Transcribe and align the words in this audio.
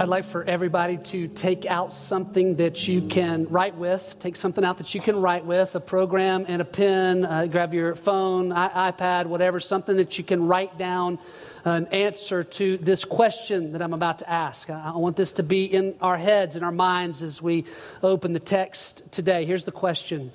I'd 0.00 0.06
like 0.06 0.22
for 0.22 0.44
everybody 0.44 0.96
to 0.96 1.26
take 1.26 1.66
out 1.66 1.92
something 1.92 2.54
that 2.56 2.86
you 2.86 3.02
can 3.02 3.48
write 3.48 3.74
with. 3.74 4.14
Take 4.20 4.36
something 4.36 4.64
out 4.64 4.78
that 4.78 4.94
you 4.94 5.00
can 5.00 5.20
write 5.20 5.44
with 5.44 5.74
a 5.74 5.80
program 5.80 6.44
and 6.46 6.62
a 6.62 6.64
pen. 6.64 7.24
Uh, 7.24 7.46
grab 7.46 7.74
your 7.74 7.96
phone, 7.96 8.52
I- 8.52 8.92
iPad, 8.92 9.26
whatever, 9.26 9.58
something 9.58 9.96
that 9.96 10.16
you 10.16 10.22
can 10.22 10.46
write 10.46 10.78
down 10.78 11.18
an 11.64 11.88
answer 11.88 12.44
to 12.44 12.76
this 12.76 13.04
question 13.04 13.72
that 13.72 13.82
I'm 13.82 13.92
about 13.92 14.20
to 14.20 14.30
ask. 14.30 14.70
I, 14.70 14.92
I 14.94 14.96
want 14.98 15.16
this 15.16 15.32
to 15.34 15.42
be 15.42 15.64
in 15.64 15.96
our 16.00 16.16
heads, 16.16 16.54
and 16.54 16.64
our 16.64 16.70
minds 16.70 17.24
as 17.24 17.42
we 17.42 17.64
open 18.00 18.32
the 18.32 18.38
text 18.38 19.10
today. 19.10 19.46
Here's 19.46 19.64
the 19.64 19.72
question 19.72 20.30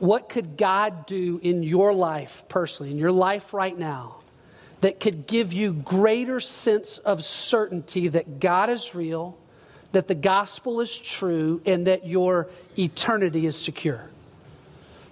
What 0.00 0.28
could 0.28 0.56
God 0.56 1.06
do 1.06 1.38
in 1.40 1.62
your 1.62 1.94
life 1.94 2.42
personally, 2.48 2.90
in 2.90 2.98
your 2.98 3.12
life 3.12 3.54
right 3.54 3.78
now? 3.78 4.19
That 4.80 5.00
could 5.00 5.26
give 5.26 5.52
you 5.52 5.72
greater 5.72 6.40
sense 6.40 6.98
of 6.98 7.22
certainty 7.24 8.08
that 8.08 8.40
God 8.40 8.70
is 8.70 8.94
real, 8.94 9.36
that 9.92 10.08
the 10.08 10.14
gospel 10.14 10.80
is 10.80 10.96
true, 10.96 11.60
and 11.66 11.86
that 11.86 12.06
your 12.06 12.48
eternity 12.78 13.46
is 13.46 13.56
secure. 13.56 14.08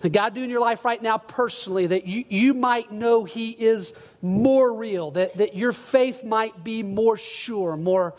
That 0.00 0.10
God 0.10 0.34
do 0.34 0.42
in 0.42 0.50
your 0.50 0.60
life 0.60 0.84
right 0.84 1.02
now 1.02 1.18
personally, 1.18 1.88
that 1.88 2.06
you, 2.06 2.24
you 2.28 2.54
might 2.54 2.92
know 2.92 3.24
He 3.24 3.50
is 3.50 3.94
more 4.22 4.72
real, 4.72 5.10
that, 5.12 5.36
that 5.38 5.56
your 5.56 5.72
faith 5.72 6.24
might 6.24 6.62
be 6.62 6.82
more 6.82 7.18
sure, 7.18 7.76
more, 7.76 8.14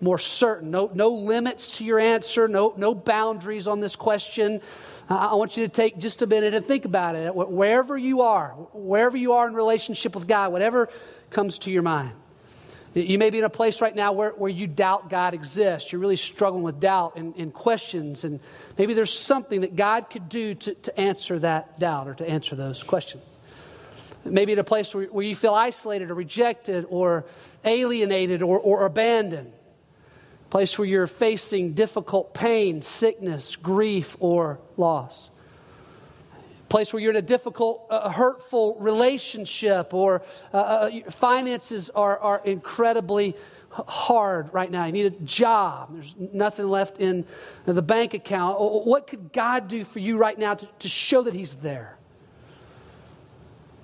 more 0.00 0.18
certain. 0.18 0.70
No, 0.70 0.90
no 0.94 1.08
limits 1.10 1.78
to 1.78 1.84
your 1.84 1.98
answer, 1.98 2.48
no, 2.48 2.72
no 2.76 2.94
boundaries 2.94 3.68
on 3.68 3.80
this 3.80 3.94
question. 3.94 4.62
I 5.10 5.34
want 5.36 5.56
you 5.56 5.66
to 5.66 5.72
take 5.72 5.98
just 5.98 6.20
a 6.20 6.26
minute 6.26 6.52
and 6.52 6.62
think 6.62 6.84
about 6.84 7.14
it. 7.14 7.34
Wherever 7.34 7.96
you 7.96 8.20
are, 8.22 8.50
wherever 8.74 9.16
you 9.16 9.32
are 9.32 9.48
in 9.48 9.54
relationship 9.54 10.14
with 10.14 10.28
God, 10.28 10.52
whatever 10.52 10.90
comes 11.30 11.60
to 11.60 11.70
your 11.70 11.82
mind. 11.82 12.12
You 12.92 13.18
may 13.18 13.30
be 13.30 13.38
in 13.38 13.44
a 13.44 13.50
place 13.50 13.80
right 13.80 13.94
now 13.94 14.12
where, 14.12 14.30
where 14.30 14.50
you 14.50 14.66
doubt 14.66 15.08
God 15.08 15.32
exists. 15.32 15.92
You're 15.92 16.00
really 16.00 16.16
struggling 16.16 16.62
with 16.62 16.80
doubt 16.80 17.16
and, 17.16 17.34
and 17.36 17.52
questions, 17.52 18.24
and 18.24 18.40
maybe 18.76 18.92
there's 18.92 19.16
something 19.16 19.62
that 19.62 19.76
God 19.76 20.10
could 20.10 20.28
do 20.28 20.54
to, 20.54 20.74
to 20.74 21.00
answer 21.00 21.38
that 21.38 21.78
doubt 21.78 22.08
or 22.08 22.14
to 22.14 22.28
answer 22.28 22.56
those 22.56 22.82
questions. 22.82 23.22
Maybe 24.24 24.52
in 24.52 24.58
a 24.58 24.64
place 24.64 24.94
where, 24.94 25.06
where 25.06 25.24
you 25.24 25.34
feel 25.34 25.54
isolated 25.54 26.10
or 26.10 26.14
rejected 26.14 26.86
or 26.88 27.24
alienated 27.64 28.42
or, 28.42 28.58
or 28.58 28.84
abandoned 28.84 29.52
place 30.50 30.78
where 30.78 30.86
you're 30.88 31.06
facing 31.06 31.72
difficult 31.72 32.34
pain, 32.34 32.82
sickness, 32.82 33.56
grief, 33.56 34.16
or 34.20 34.58
loss. 34.76 35.30
Place 36.68 36.92
where 36.92 37.00
you're 37.00 37.10
in 37.10 37.16
a 37.16 37.22
difficult, 37.22 37.86
uh, 37.90 38.10
hurtful 38.10 38.76
relationship, 38.78 39.94
or 39.94 40.22
uh, 40.52 40.56
uh, 40.56 41.10
finances 41.10 41.88
are, 41.90 42.18
are 42.18 42.42
incredibly 42.44 43.34
hard 43.70 44.52
right 44.52 44.70
now. 44.70 44.84
You 44.86 44.92
need 44.92 45.06
a 45.06 45.10
job. 45.10 45.94
There's 45.94 46.14
nothing 46.18 46.68
left 46.68 46.98
in 46.98 47.24
the 47.64 47.82
bank 47.82 48.14
account. 48.14 48.58
What 48.60 49.06
could 49.06 49.32
God 49.32 49.68
do 49.68 49.84
for 49.84 49.98
you 49.98 50.18
right 50.18 50.38
now 50.38 50.54
to, 50.54 50.68
to 50.80 50.88
show 50.88 51.22
that 51.22 51.34
He's 51.34 51.54
there? 51.56 51.97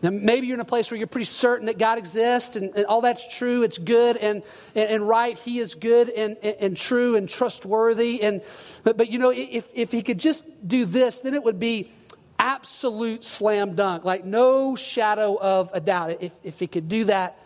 Now, 0.05 0.11
maybe 0.11 0.47
you're 0.47 0.57
in 0.57 0.61
a 0.61 0.67
place 0.67 0.91
where 0.91 0.99
you're 0.99 1.07
pretty 1.07 1.25
certain 1.25 1.65
that 1.65 1.79
God 1.79 1.97
exists 1.97 2.57
and, 2.57 2.77
and 2.77 2.85
all 2.85 3.01
that's 3.01 3.27
true, 3.27 3.63
it's 3.63 3.79
good 3.79 4.19
and, 4.19 4.43
and, 4.75 4.91
and, 4.91 5.09
right. 5.09 5.39
He 5.39 5.61
is 5.61 5.75
good 5.75 6.11
and, 6.11 6.37
and, 6.37 6.77
true 6.77 7.17
and 7.17 7.27
trustworthy. 7.27 8.21
And, 8.21 8.43
but, 8.83 8.99
but 8.99 9.09
you 9.09 9.19
know, 9.19 9.31
if, 9.31 9.67
if 9.73 9.91
He 9.91 10.03
could 10.03 10.19
just 10.19 10.45
do 10.69 10.85
this, 10.85 11.21
then 11.21 11.33
it 11.33 11.43
would 11.43 11.59
be 11.59 11.91
absolute 12.39 13.25
slam 13.25 13.77
dunk, 13.77 14.05
like 14.05 14.27
no 14.27 14.77
shadow 14.77 15.39
of 15.41 15.71
a 15.73 15.81
doubt. 15.81 16.19
If, 16.21 16.35
if 16.43 16.61
He 16.61 16.67
could 16.67 16.91
do 16.91 17.05
that 17.05 17.39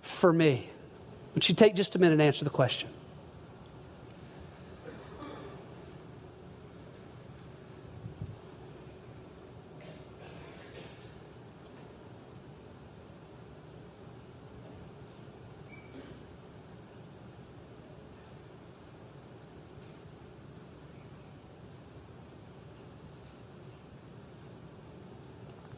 for 0.00 0.32
me, 0.32 0.70
would 1.34 1.46
you 1.46 1.54
take 1.54 1.74
just 1.74 1.96
a 1.96 1.98
minute 1.98 2.14
and 2.14 2.22
answer 2.22 2.44
the 2.44 2.50
question? 2.50 2.88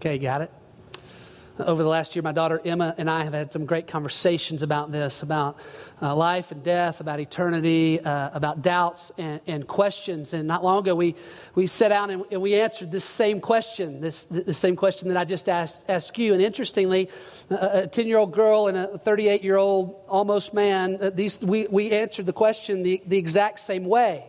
Okay, 0.03 0.19
got 0.19 0.41
it? 0.41 0.51
Over 1.61 1.85
the 1.85 1.89
last 1.89 2.17
year, 2.17 2.25
my 2.25 2.33
daughter 2.33 2.61
Emma 2.65 2.93
and 2.99 3.09
I 3.09 3.23
have 3.23 3.35
had 3.35 3.53
some 3.53 3.67
great 3.67 3.87
conversations 3.87 4.65
about 4.65 4.91
this 4.91 5.23
about 5.23 5.61
uh, 6.01 6.13
life 6.17 6.51
and 6.51 6.61
death, 6.65 7.01
about 7.01 7.21
eternity, 7.21 8.01
uh, 8.01 8.31
about 8.35 8.63
doubts 8.63 9.13
and, 9.17 9.41
and, 9.47 9.65
questions. 9.65 10.35
And 10.35 10.49
not 10.49 10.65
long 10.65 10.81
ago, 10.81 10.97
we, 10.97 11.15
we 11.55 11.69
sat 11.69 11.91
down 11.91 12.11
and, 12.11 12.25
and 12.33 12.43
we 12.43 12.61
answered 12.61 12.91
this 12.91 13.05
same 13.05 13.41
question, 13.41 14.01
this, 14.01 14.25
this 14.25 14.59
same 14.59 14.75
question 14.75 15.07
that 15.07 15.17
I 15.17 15.25
just 15.25 15.49
asked, 15.49 15.85
asked 15.89 16.19
you. 16.19 16.33
And 16.33 16.43
interestingly, 16.43 17.09
a 17.51 17.87
10 17.87 18.09
year 18.09 18.19
old 18.19 18.33
girl 18.33 18.67
and 18.67 18.77
a 18.77 18.99
38 18.99 19.45
year 19.45 19.57
old 19.57 20.05
almost 20.09 20.53
man, 20.53 20.99
uh, 21.01 21.11
these, 21.11 21.41
we, 21.41 21.69
we 21.69 21.93
answered 21.93 22.27
the 22.27 22.33
question 22.33 22.83
the, 22.83 23.01
the 23.07 23.19
exact 23.19 23.61
same 23.61 23.85
way. 23.85 24.29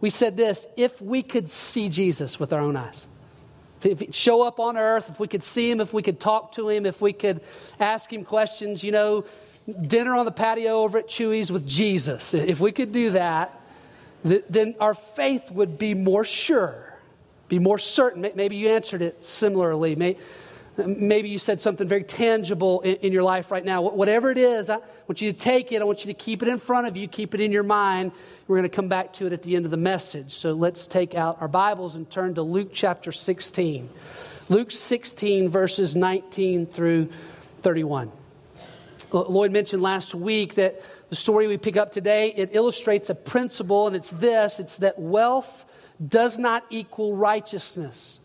We 0.00 0.08
said 0.08 0.36
this 0.36 0.68
if 0.76 1.02
we 1.02 1.24
could 1.24 1.48
see 1.48 1.88
Jesus 1.88 2.38
with 2.38 2.52
our 2.52 2.60
own 2.60 2.76
eyes. 2.76 3.08
If 3.82 4.00
he'd 4.00 4.14
show 4.14 4.42
up 4.42 4.60
on 4.60 4.76
earth, 4.76 5.08
if 5.10 5.20
we 5.20 5.28
could 5.28 5.42
see 5.42 5.70
him, 5.70 5.80
if 5.80 5.92
we 5.92 6.02
could 6.02 6.20
talk 6.20 6.52
to 6.52 6.68
him, 6.68 6.86
if 6.86 7.00
we 7.00 7.12
could 7.12 7.40
ask 7.78 8.12
him 8.12 8.24
questions, 8.24 8.84
you 8.84 8.92
know, 8.92 9.24
dinner 9.80 10.14
on 10.14 10.24
the 10.24 10.32
patio 10.32 10.82
over 10.82 10.98
at 10.98 11.08
Chuy's 11.08 11.50
with 11.50 11.66
Jesus, 11.66 12.34
if 12.34 12.60
we 12.60 12.72
could 12.72 12.92
do 12.92 13.10
that, 13.10 13.58
then 14.22 14.74
our 14.80 14.94
faith 14.94 15.50
would 15.50 15.78
be 15.78 15.94
more 15.94 16.24
sure, 16.24 16.94
be 17.48 17.58
more 17.58 17.78
certain. 17.78 18.30
Maybe 18.34 18.56
you 18.56 18.68
answered 18.68 19.02
it 19.02 19.24
similarly. 19.24 19.94
Maybe 19.94 20.18
you 20.78 21.38
said 21.38 21.60
something 21.60 21.86
very 21.86 22.04
tangible 22.04 22.80
in, 22.80 22.96
in, 22.96 23.12
your 23.12 23.22
life 23.22 23.50
right 23.50 23.64
now. 23.64 23.82
Whatever 23.82 24.30
it 24.30 24.38
is, 24.38 24.70
I 24.70 24.76
want 25.08 25.20
you 25.20 25.32
to 25.32 25.38
take 25.38 25.72
it. 25.72 25.82
I 25.82 25.84
want 25.84 26.04
you 26.04 26.12
to 26.12 26.18
keep 26.18 26.42
it 26.42 26.48
in 26.48 26.58
front 26.58 26.86
of 26.86 26.96
you, 26.96 27.08
keep 27.08 27.34
it 27.34 27.40
in 27.40 27.52
your 27.52 27.62
mind. 27.62 28.12
We're 28.46 28.56
going 28.56 28.70
to 28.70 28.74
come 28.74 28.88
back 28.88 29.12
to 29.14 29.26
it 29.26 29.32
at 29.32 29.42
the 29.42 29.56
end 29.56 29.64
of 29.64 29.70
the 29.70 29.76
message. 29.76 30.32
So 30.32 30.52
let's 30.52 30.86
take 30.86 31.14
out 31.14 31.40
our 31.40 31.48
Bibles 31.48 31.96
and 31.96 32.08
turn 32.10 32.34
to 32.34 32.42
Luke 32.42 32.70
chapter 32.72 33.12
16. 33.12 33.88
Luke 34.48 34.70
16, 34.70 35.48
verses 35.48 35.96
19 35.96 36.66
through 36.66 37.08
31. 37.62 38.10
Lloyd 39.12 39.50
mentioned 39.50 39.82
last 39.82 40.14
week 40.14 40.54
that 40.54 40.82
the 41.08 41.16
story 41.16 41.48
we 41.48 41.58
pick 41.58 41.76
up 41.76 41.90
today, 41.90 42.32
it 42.36 42.50
illustrates 42.52 43.10
a 43.10 43.14
principle, 43.14 43.88
and 43.88 43.96
it's 43.96 44.12
this 44.12 44.60
it's 44.60 44.76
that 44.78 44.98
wealth 44.98 45.66
does 46.06 46.38
not 46.38 46.64
equal 46.70 47.16
righteousness. 47.16 48.19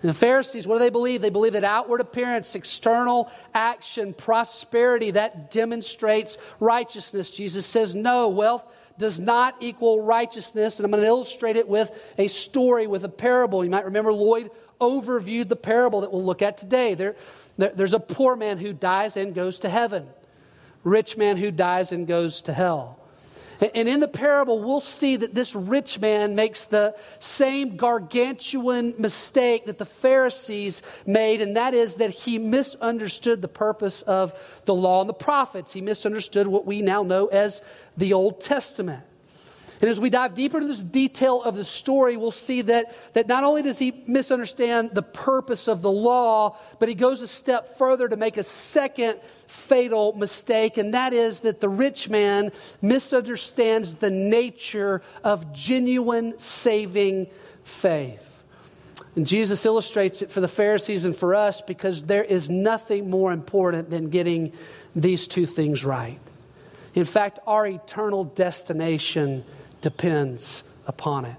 And 0.00 0.08
the 0.08 0.14
Pharisees, 0.14 0.66
what 0.66 0.76
do 0.76 0.78
they 0.78 0.90
believe? 0.90 1.20
They 1.20 1.30
believe 1.30 1.54
that 1.54 1.64
outward 1.64 2.00
appearance, 2.00 2.54
external 2.54 3.30
action, 3.52 4.14
prosperity, 4.14 5.10
that 5.12 5.50
demonstrates 5.50 6.38
righteousness. 6.60 7.30
Jesus 7.30 7.66
says, 7.66 7.96
no, 7.96 8.28
wealth 8.28 8.64
does 8.96 9.18
not 9.18 9.56
equal 9.60 10.02
righteousness. 10.02 10.78
And 10.78 10.84
I'm 10.84 10.92
going 10.92 11.02
to 11.02 11.08
illustrate 11.08 11.56
it 11.56 11.68
with 11.68 11.90
a 12.16 12.28
story, 12.28 12.86
with 12.86 13.04
a 13.04 13.08
parable. 13.08 13.64
You 13.64 13.70
might 13.70 13.86
remember 13.86 14.12
Lloyd 14.12 14.50
overviewed 14.80 15.48
the 15.48 15.56
parable 15.56 16.02
that 16.02 16.12
we'll 16.12 16.24
look 16.24 16.42
at 16.42 16.58
today. 16.58 16.94
There, 16.94 17.16
there, 17.56 17.70
there's 17.70 17.94
a 17.94 18.00
poor 18.00 18.36
man 18.36 18.58
who 18.58 18.72
dies 18.72 19.16
and 19.16 19.34
goes 19.34 19.58
to 19.60 19.68
heaven, 19.68 20.06
rich 20.84 21.16
man 21.16 21.36
who 21.36 21.50
dies 21.50 21.90
and 21.90 22.06
goes 22.06 22.42
to 22.42 22.52
hell. 22.52 23.00
And 23.60 23.88
in 23.88 24.00
the 24.00 24.08
parable, 24.08 24.60
we'll 24.60 24.80
see 24.80 25.16
that 25.16 25.34
this 25.34 25.54
rich 25.54 26.00
man 26.00 26.34
makes 26.36 26.64
the 26.64 26.94
same 27.18 27.76
gargantuan 27.76 28.94
mistake 28.98 29.66
that 29.66 29.78
the 29.78 29.84
Pharisees 29.84 30.82
made, 31.06 31.40
and 31.40 31.56
that 31.56 31.74
is 31.74 31.96
that 31.96 32.10
he 32.10 32.38
misunderstood 32.38 33.42
the 33.42 33.48
purpose 33.48 34.02
of 34.02 34.32
the 34.64 34.74
law 34.74 35.00
and 35.00 35.08
the 35.08 35.14
prophets. 35.14 35.72
He 35.72 35.80
misunderstood 35.80 36.46
what 36.46 36.66
we 36.66 36.82
now 36.82 37.02
know 37.02 37.26
as 37.26 37.62
the 37.96 38.12
Old 38.12 38.40
Testament. 38.40 39.02
And 39.80 39.88
as 39.88 40.00
we 40.00 40.10
dive 40.10 40.34
deeper 40.34 40.56
into 40.56 40.68
this 40.68 40.82
detail 40.82 41.42
of 41.42 41.54
the 41.54 41.64
story, 41.64 42.16
we'll 42.16 42.32
see 42.32 42.62
that, 42.62 42.96
that 43.12 43.28
not 43.28 43.44
only 43.44 43.62
does 43.62 43.78
he 43.78 44.02
misunderstand 44.06 44.90
the 44.92 45.02
purpose 45.02 45.68
of 45.68 45.82
the 45.82 45.90
law, 45.90 46.56
but 46.80 46.88
he 46.88 46.96
goes 46.96 47.22
a 47.22 47.28
step 47.28 47.78
further 47.78 48.08
to 48.08 48.16
make 48.16 48.36
a 48.36 48.42
second 48.42 49.20
fatal 49.46 50.14
mistake, 50.14 50.78
and 50.78 50.94
that 50.94 51.12
is 51.12 51.42
that 51.42 51.60
the 51.60 51.68
rich 51.68 52.08
man 52.08 52.50
misunderstands 52.82 53.94
the 53.94 54.10
nature 54.10 55.00
of 55.22 55.52
genuine 55.52 56.38
saving 56.38 57.28
faith. 57.62 58.24
And 59.14 59.26
Jesus 59.26 59.64
illustrates 59.64 60.22
it 60.22 60.30
for 60.30 60.40
the 60.40 60.48
Pharisees 60.48 61.04
and 61.04 61.16
for 61.16 61.34
us 61.34 61.60
because 61.60 62.02
there 62.02 62.24
is 62.24 62.50
nothing 62.50 63.08
more 63.08 63.32
important 63.32 63.90
than 63.90 64.10
getting 64.10 64.52
these 64.94 65.28
two 65.28 65.46
things 65.46 65.84
right. 65.84 66.18
In 66.94 67.04
fact, 67.04 67.38
our 67.46 67.66
eternal 67.66 68.24
destination 68.24 69.44
depends 69.80 70.64
upon 70.86 71.24
it. 71.24 71.36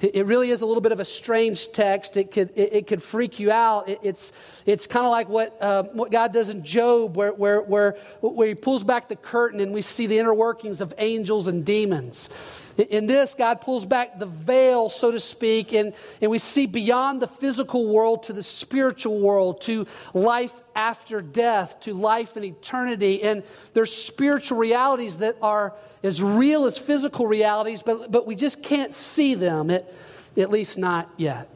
It 0.00 0.26
really 0.26 0.50
is 0.50 0.60
a 0.60 0.66
little 0.66 0.82
bit 0.82 0.92
of 0.92 1.00
a 1.00 1.04
strange 1.04 1.72
text. 1.72 2.18
It 2.18 2.30
could, 2.30 2.50
it, 2.54 2.74
it 2.74 2.86
could 2.86 3.02
freak 3.02 3.40
you 3.40 3.50
out. 3.50 3.88
It, 3.88 4.00
it's 4.02 4.32
it's 4.66 4.86
kind 4.86 5.06
of 5.06 5.12
like 5.12 5.28
what, 5.30 5.56
uh, 5.62 5.84
what 5.84 6.10
God 6.10 6.32
does 6.32 6.50
in 6.50 6.62
Job, 6.62 7.16
where, 7.16 7.32
where, 7.32 7.62
where, 7.62 7.92
where 8.20 8.48
he 8.48 8.54
pulls 8.54 8.84
back 8.84 9.08
the 9.08 9.16
curtain 9.16 9.60
and 9.60 9.72
we 9.72 9.80
see 9.80 10.06
the 10.06 10.18
inner 10.18 10.34
workings 10.34 10.82
of 10.82 10.92
angels 10.98 11.46
and 11.46 11.64
demons. 11.64 12.28
In 12.76 13.06
this, 13.06 13.34
God 13.34 13.60
pulls 13.60 13.86
back 13.86 14.18
the 14.18 14.26
veil, 14.26 14.88
so 14.88 15.10
to 15.10 15.20
speak, 15.20 15.72
and, 15.72 15.94
and 16.20 16.30
we 16.30 16.38
see 16.38 16.66
beyond 16.66 17.22
the 17.22 17.26
physical 17.26 17.88
world 17.88 18.24
to 18.24 18.32
the 18.32 18.42
spiritual 18.42 19.20
world, 19.20 19.60
to 19.62 19.86
life 20.12 20.52
after 20.74 21.20
death, 21.20 21.78
to 21.80 21.94
life 21.94 22.36
in 22.36 22.44
eternity. 22.44 23.22
And 23.22 23.44
there's 23.74 23.94
spiritual 23.94 24.58
realities 24.58 25.18
that 25.18 25.36
are 25.40 25.74
as 26.02 26.22
real 26.22 26.64
as 26.64 26.76
physical 26.76 27.26
realities, 27.26 27.82
but, 27.82 28.10
but 28.10 28.26
we 28.26 28.34
just 28.34 28.62
can't 28.62 28.92
see 28.92 29.34
them, 29.34 29.70
at, 29.70 29.92
at 30.36 30.50
least 30.50 30.76
not 30.76 31.08
yet. 31.16 31.48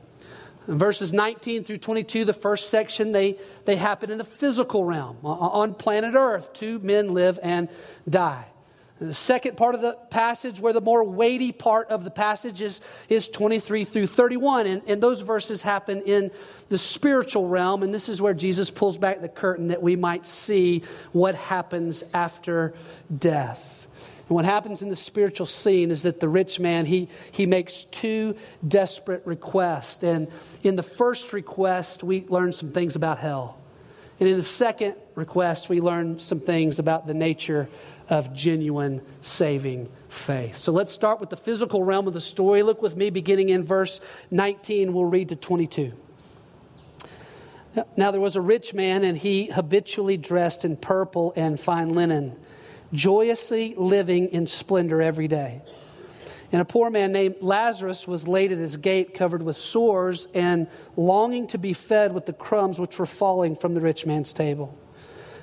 In 0.68 0.78
verses 0.78 1.12
19 1.12 1.64
through 1.64 1.78
22, 1.78 2.26
the 2.26 2.32
first 2.32 2.68
section, 2.68 3.10
they, 3.10 3.38
they 3.64 3.74
happen 3.74 4.10
in 4.10 4.18
the 4.18 4.24
physical 4.24 4.84
realm. 4.84 5.16
On 5.24 5.74
planet 5.74 6.14
Earth, 6.14 6.52
two 6.52 6.78
men 6.80 7.14
live 7.14 7.38
and 7.42 7.68
die. 8.08 8.44
The 9.00 9.14
second 9.14 9.56
part 9.56 9.76
of 9.76 9.80
the 9.80 9.92
passage, 10.10 10.58
where 10.58 10.72
the 10.72 10.80
more 10.80 11.04
weighty 11.04 11.52
part 11.52 11.88
of 11.88 12.02
the 12.02 12.10
passage 12.10 12.60
is, 12.60 12.80
is 13.08 13.28
23 13.28 13.84
through 13.84 14.06
31. 14.06 14.66
And, 14.66 14.82
and 14.88 15.00
those 15.00 15.20
verses 15.20 15.62
happen 15.62 16.02
in 16.02 16.32
the 16.68 16.78
spiritual 16.78 17.46
realm. 17.46 17.84
And 17.84 17.94
this 17.94 18.08
is 18.08 18.20
where 18.20 18.34
Jesus 18.34 18.70
pulls 18.70 18.98
back 18.98 19.20
the 19.20 19.28
curtain 19.28 19.68
that 19.68 19.82
we 19.82 19.94
might 19.94 20.26
see 20.26 20.82
what 21.12 21.36
happens 21.36 22.02
after 22.12 22.74
death. 23.16 23.86
And 24.28 24.34
what 24.34 24.44
happens 24.44 24.82
in 24.82 24.88
the 24.88 24.96
spiritual 24.96 25.46
scene 25.46 25.92
is 25.92 26.02
that 26.02 26.18
the 26.18 26.28
rich 26.28 26.58
man, 26.58 26.84
he, 26.84 27.08
he 27.30 27.46
makes 27.46 27.84
two 27.84 28.36
desperate 28.66 29.24
requests. 29.24 30.02
And 30.02 30.28
in 30.64 30.74
the 30.74 30.82
first 30.82 31.32
request, 31.32 32.02
we 32.02 32.26
learn 32.28 32.52
some 32.52 32.72
things 32.72 32.96
about 32.96 33.18
hell. 33.18 33.58
And 34.20 34.28
in 34.28 34.36
the 34.36 34.42
second 34.42 34.96
request, 35.14 35.68
we 35.68 35.80
learn 35.80 36.18
some 36.18 36.40
things 36.40 36.78
about 36.78 37.06
the 37.06 37.14
nature 37.14 37.68
of 38.08 38.32
genuine 38.34 39.00
saving 39.20 39.88
faith. 40.08 40.56
So 40.56 40.72
let's 40.72 40.90
start 40.90 41.20
with 41.20 41.30
the 41.30 41.36
physical 41.36 41.84
realm 41.84 42.08
of 42.08 42.14
the 42.14 42.20
story. 42.20 42.62
Look 42.62 42.82
with 42.82 42.96
me, 42.96 43.10
beginning 43.10 43.50
in 43.50 43.64
verse 43.64 44.00
19, 44.30 44.92
we'll 44.92 45.04
read 45.04 45.28
to 45.28 45.36
22. 45.36 45.92
Now 47.96 48.10
there 48.10 48.20
was 48.20 48.34
a 48.34 48.40
rich 48.40 48.74
man, 48.74 49.04
and 49.04 49.16
he 49.16 49.46
habitually 49.46 50.16
dressed 50.16 50.64
in 50.64 50.76
purple 50.76 51.32
and 51.36 51.60
fine 51.60 51.90
linen, 51.90 52.34
joyously 52.92 53.74
living 53.76 54.28
in 54.28 54.46
splendor 54.46 55.00
every 55.00 55.28
day. 55.28 55.62
And 56.50 56.62
a 56.62 56.64
poor 56.64 56.88
man 56.88 57.12
named 57.12 57.36
Lazarus 57.40 58.08
was 58.08 58.26
laid 58.26 58.52
at 58.52 58.58
his 58.58 58.76
gate, 58.76 59.12
covered 59.12 59.42
with 59.42 59.56
sores, 59.56 60.28
and 60.32 60.66
longing 60.96 61.46
to 61.48 61.58
be 61.58 61.74
fed 61.74 62.14
with 62.14 62.24
the 62.24 62.32
crumbs 62.32 62.80
which 62.80 62.98
were 62.98 63.06
falling 63.06 63.54
from 63.54 63.74
the 63.74 63.80
rich 63.80 64.06
man's 64.06 64.32
table. 64.32 64.74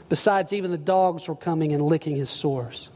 Besides, 0.09 0.53
even 0.53 0.71
the 0.71 0.77
dogs 0.77 1.27
were 1.27 1.35
coming 1.35 1.73
and 1.73 1.83
licking 1.83 2.15
his 2.15 2.29
sores. 2.29 2.89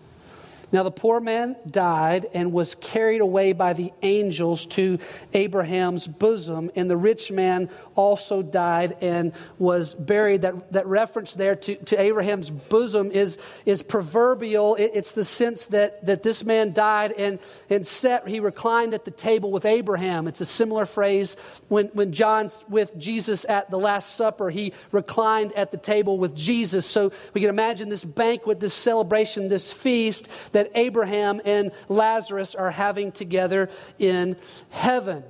Now, 0.72 0.84
the 0.84 0.92
poor 0.92 1.20
man 1.20 1.56
died 1.70 2.28
and 2.34 2.54
was 2.54 2.76
carried 2.76 3.22
away 3.22 3.54
by 3.54 3.74
the 3.74 3.92
angels 4.02 4.66
to 4.68 5.00
Abraham's 5.34 6.06
bosom, 6.06 6.70
and 6.76 6.90
the 6.90 6.98
rich 6.98 7.32
man 7.32 7.70
also 7.96 8.42
died 8.42 8.98
and 9.02 9.34
was 9.58 9.94
buried. 9.94 10.44
That, 10.44 10.72
that 10.74 10.86
reference 10.86 11.34
there 11.34 11.56
to, 11.56 11.76
to 11.76 12.00
Abraham's 12.00 12.50
bosom 12.50 13.12
is, 13.12 13.40
is 13.66 13.82
proverbial. 13.82 14.76
It, 14.76 14.92
it's 14.94 15.12
the 15.14 15.26
sense 15.26 15.68
that, 15.68 16.06
that 16.06 16.24
this 16.24 16.44
man 16.44 16.74
died 16.74 17.14
and, 17.14 17.40
and 17.70 17.86
sat, 17.86 18.28
he 18.28 18.40
reclined 18.40 18.94
at 18.94 19.06
the 19.06 19.12
table 19.12 19.52
with 19.52 19.66
Abraham. 19.66 20.28
It's 20.28 20.42
a 20.42 20.46
similar 20.46 20.86
phrase 20.86 21.36
when, 21.68 21.88
when 21.88 22.12
John's 22.12 22.64
with 22.70 22.98
Jesus 22.98 23.46
at 23.46 23.72
the 23.72 23.80
Last 23.80 24.16
Supper, 24.16 24.50
he 24.50 24.74
reclined 24.92 25.54
at 25.54 25.72
the 25.72 25.78
table 25.78 26.18
with 26.18 26.36
Jesus. 26.36 26.86
So 26.86 27.12
we 27.34 27.42
can 27.42 27.50
imagine 27.50 27.90
this 27.90 28.06
banquet, 28.06 28.60
this 28.60 28.74
celebration, 28.74 29.50
this 29.50 29.74
feast 29.74 30.30
that 30.52 30.59
Abraham 30.76 31.42
and 31.46 31.72
Lazarus 31.88 32.56
are 32.56 32.72
having 32.72 33.12
together 33.12 33.70
in 33.98 34.36
heaven. 34.70 35.24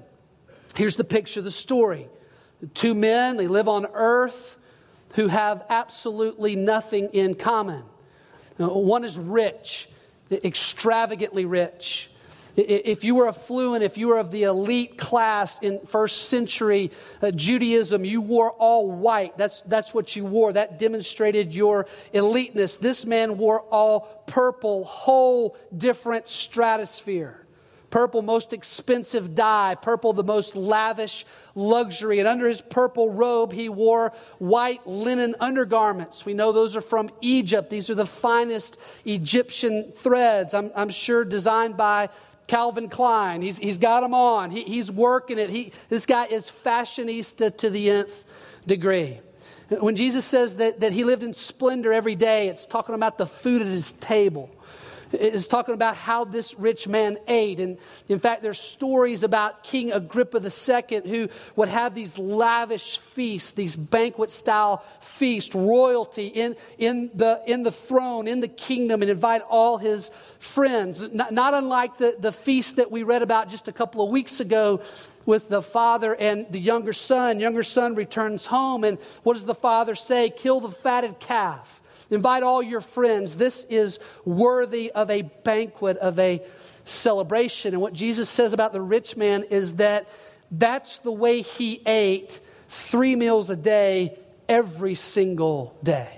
Here's 0.75 0.95
the 0.95 1.03
picture 1.03 1.39
of 1.39 1.43
the 1.43 1.51
story 1.51 2.07
two 2.73 2.93
men, 2.93 3.37
they 3.37 3.47
live 3.47 3.67
on 3.67 3.87
earth 3.93 4.57
who 5.15 5.27
have 5.27 5.65
absolutely 5.69 6.55
nothing 6.55 7.09
in 7.13 7.35
common. 7.35 7.83
Uh, 8.59 8.67
one 8.67 9.03
is 9.03 9.17
rich, 9.17 9.89
extravagantly 10.31 11.45
rich. 11.45 12.09
If 12.59 13.03
you 13.03 13.15
were 13.15 13.27
affluent, 13.27 13.83
if 13.83 13.97
you 13.97 14.09
were 14.09 14.17
of 14.17 14.31
the 14.31 14.43
elite 14.43 14.97
class 14.97 15.59
in 15.59 15.79
first 15.85 16.29
century 16.29 16.91
uh, 17.21 17.31
Judaism, 17.31 18.03
you 18.03 18.21
wore 18.21 18.51
all 18.51 18.91
white. 18.91 19.37
That's, 19.37 19.61
that's 19.61 19.93
what 19.93 20.15
you 20.15 20.25
wore. 20.25 20.53
That 20.53 20.77
demonstrated 20.77 21.55
your 21.55 21.85
eliteness. 22.13 22.77
This 22.77 23.05
man 23.05 23.37
wore 23.37 23.61
all 23.61 24.23
purple, 24.27 24.83
whole 24.83 25.55
different 25.75 26.27
stratosphere. 26.27 27.45
Purple, 27.89 28.21
most 28.21 28.53
expensive 28.53 29.33
dye. 29.33 29.75
Purple, 29.75 30.13
the 30.13 30.23
most 30.23 30.55
lavish 30.55 31.25
luxury. 31.55 32.19
And 32.19 32.27
under 32.27 32.47
his 32.47 32.61
purple 32.61 33.11
robe, 33.11 33.51
he 33.51 33.67
wore 33.67 34.13
white 34.37 34.85
linen 34.85 35.35
undergarments. 35.39 36.25
We 36.25 36.35
know 36.35 36.51
those 36.51 36.75
are 36.75 36.81
from 36.81 37.09
Egypt. 37.21 37.69
These 37.69 37.89
are 37.89 37.95
the 37.95 38.05
finest 38.05 38.79
Egyptian 39.05 39.91
threads, 39.95 40.53
I'm, 40.53 40.71
I'm 40.75 40.89
sure 40.89 41.25
designed 41.25 41.77
by 41.77 42.09
Calvin 42.49 42.89
Klein. 42.89 43.41
He's, 43.41 43.57
he's 43.57 43.77
got 43.77 44.01
them 44.01 44.13
on. 44.13 44.51
He, 44.51 44.63
he's 44.63 44.91
working 44.91 45.37
it. 45.37 45.49
He, 45.49 45.71
this 45.87 46.05
guy 46.05 46.25
is 46.25 46.49
fashionista 46.51 47.55
to 47.57 47.69
the 47.69 47.89
nth 47.89 48.25
degree. 48.67 49.19
When 49.69 49.95
Jesus 49.95 50.25
says 50.25 50.55
that, 50.55 50.79
that 50.79 50.91
he 50.91 51.03
lived 51.03 51.21
in 51.23 51.33
splendor 51.33 51.93
every 51.93 52.15
day, 52.15 52.47
it's 52.47 52.65
talking 52.65 52.95
about 52.95 53.19
the 53.19 53.27
food 53.27 53.61
at 53.61 53.67
his 53.67 53.91
table 53.93 54.49
is 55.11 55.47
talking 55.47 55.73
about 55.73 55.95
how 55.95 56.25
this 56.25 56.57
rich 56.57 56.87
man 56.87 57.17
ate. 57.27 57.59
And 57.59 57.77
in 58.07 58.19
fact, 58.19 58.41
there's 58.41 58.59
stories 58.59 59.23
about 59.23 59.63
King 59.63 59.91
Agrippa 59.91 60.39
II 60.39 61.01
who 61.01 61.29
would 61.55 61.69
have 61.69 61.95
these 61.95 62.17
lavish 62.17 62.97
feasts, 62.97 63.51
these 63.53 63.75
banquet 63.75 64.31
style 64.31 64.83
feasts, 65.01 65.55
royalty 65.55 66.27
in, 66.27 66.55
in, 66.77 67.09
the, 67.13 67.41
in 67.47 67.63
the 67.63 67.71
throne, 67.71 68.27
in 68.27 68.41
the 68.41 68.47
kingdom, 68.47 69.01
and 69.01 69.09
invite 69.09 69.41
all 69.49 69.77
his 69.77 70.11
friends. 70.39 71.07
Not, 71.11 71.33
not 71.33 71.53
unlike 71.53 71.97
the, 71.97 72.15
the 72.19 72.31
feast 72.31 72.77
that 72.77 72.91
we 72.91 73.03
read 73.03 73.21
about 73.21 73.49
just 73.49 73.67
a 73.67 73.71
couple 73.71 74.03
of 74.03 74.11
weeks 74.11 74.39
ago 74.39 74.81
with 75.25 75.49
the 75.49 75.61
father 75.61 76.15
and 76.15 76.51
the 76.51 76.59
younger 76.59 76.93
son. 76.93 77.39
Younger 77.39 77.63
son 77.63 77.95
returns 77.95 78.45
home, 78.45 78.83
and 78.83 78.97
what 79.23 79.33
does 79.33 79.45
the 79.45 79.55
father 79.55 79.95
say? 79.95 80.29
Kill 80.29 80.59
the 80.59 80.71
fatted 80.71 81.19
calf. 81.19 81.81
Invite 82.09 82.43
all 82.43 82.61
your 82.63 82.81
friends. 82.81 83.37
This 83.37 83.65
is 83.69 83.99
worthy 84.25 84.91
of 84.91 85.09
a 85.09 85.21
banquet, 85.21 85.97
of 85.97 86.17
a 86.19 86.41
celebration. 86.85 87.73
And 87.73 87.81
what 87.81 87.93
Jesus 87.93 88.29
says 88.29 88.53
about 88.53 88.73
the 88.73 88.81
rich 88.81 89.15
man 89.15 89.43
is 89.43 89.75
that 89.75 90.09
that's 90.51 90.99
the 90.99 91.11
way 91.11 91.41
he 91.41 91.81
ate 91.85 92.39
three 92.67 93.15
meals 93.15 93.49
a 93.49 93.55
day 93.55 94.17
every 94.47 94.95
single 94.95 95.77
day. 95.83 96.09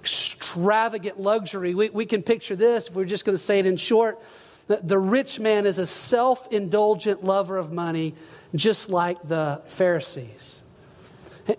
Extravagant 0.00 1.18
luxury. 1.18 1.74
We, 1.74 1.88
we 1.90 2.06
can 2.06 2.22
picture 2.22 2.56
this 2.56 2.88
if 2.88 2.94
we're 2.94 3.06
just 3.06 3.24
going 3.24 3.36
to 3.36 3.42
say 3.42 3.58
it 3.58 3.66
in 3.66 3.76
short. 3.76 4.20
The, 4.66 4.80
the 4.82 4.98
rich 4.98 5.40
man 5.40 5.64
is 5.64 5.78
a 5.78 5.86
self 5.86 6.52
indulgent 6.52 7.24
lover 7.24 7.56
of 7.56 7.72
money, 7.72 8.14
just 8.54 8.90
like 8.90 9.26
the 9.26 9.62
Pharisees. 9.68 10.62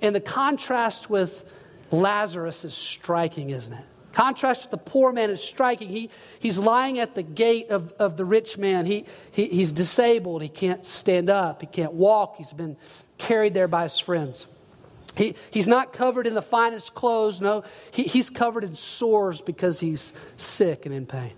And 0.04 0.16
the 0.16 0.22
contrast 0.22 1.10
with 1.10 1.44
Lazarus 1.92 2.66
is 2.66 2.74
striking, 2.74 3.50
isn't 3.50 3.74
it? 3.74 3.84
Contrast 4.12 4.64
with 4.64 4.72
the 4.72 4.78
poor 4.78 5.12
man 5.14 5.30
is 5.30 5.44
striking. 5.44 5.88
He, 5.88 6.10
he's 6.40 6.58
lying 6.58 7.00
at 7.00 7.16
the 7.16 7.24
gate 7.24 7.70
of, 7.70 7.94
of 8.00 8.18
the 8.18 8.26
rich 8.26 8.58
man. 8.58 8.86
He, 8.86 9.06
he, 9.32 9.46
he's 9.46 9.72
disabled. 9.72 10.42
He 10.42 10.50
can't 10.50 10.84
stand 10.84 11.30
up. 11.30 11.62
He 11.62 11.68
can't 11.68 11.94
walk. 11.94 12.36
He's 12.38 12.52
been 12.52 12.76
carried 13.18 13.54
there 13.54 13.68
by 13.68 13.84
his 13.84 14.00
friends. 14.00 14.48
He, 15.16 15.36
he's 15.52 15.68
not 15.68 15.94
covered 15.94 16.26
in 16.26 16.34
the 16.34 16.42
finest 16.42 16.96
clothes. 16.96 17.40
No, 17.40 17.64
he, 17.92 18.04
he's 18.04 18.30
covered 18.30 18.64
in 18.64 18.74
sores 18.74 19.42
because 19.42 19.80
he's 19.80 20.14
sick 20.38 20.86
and 20.86 20.96
in 20.96 21.06
pain. 21.06 21.34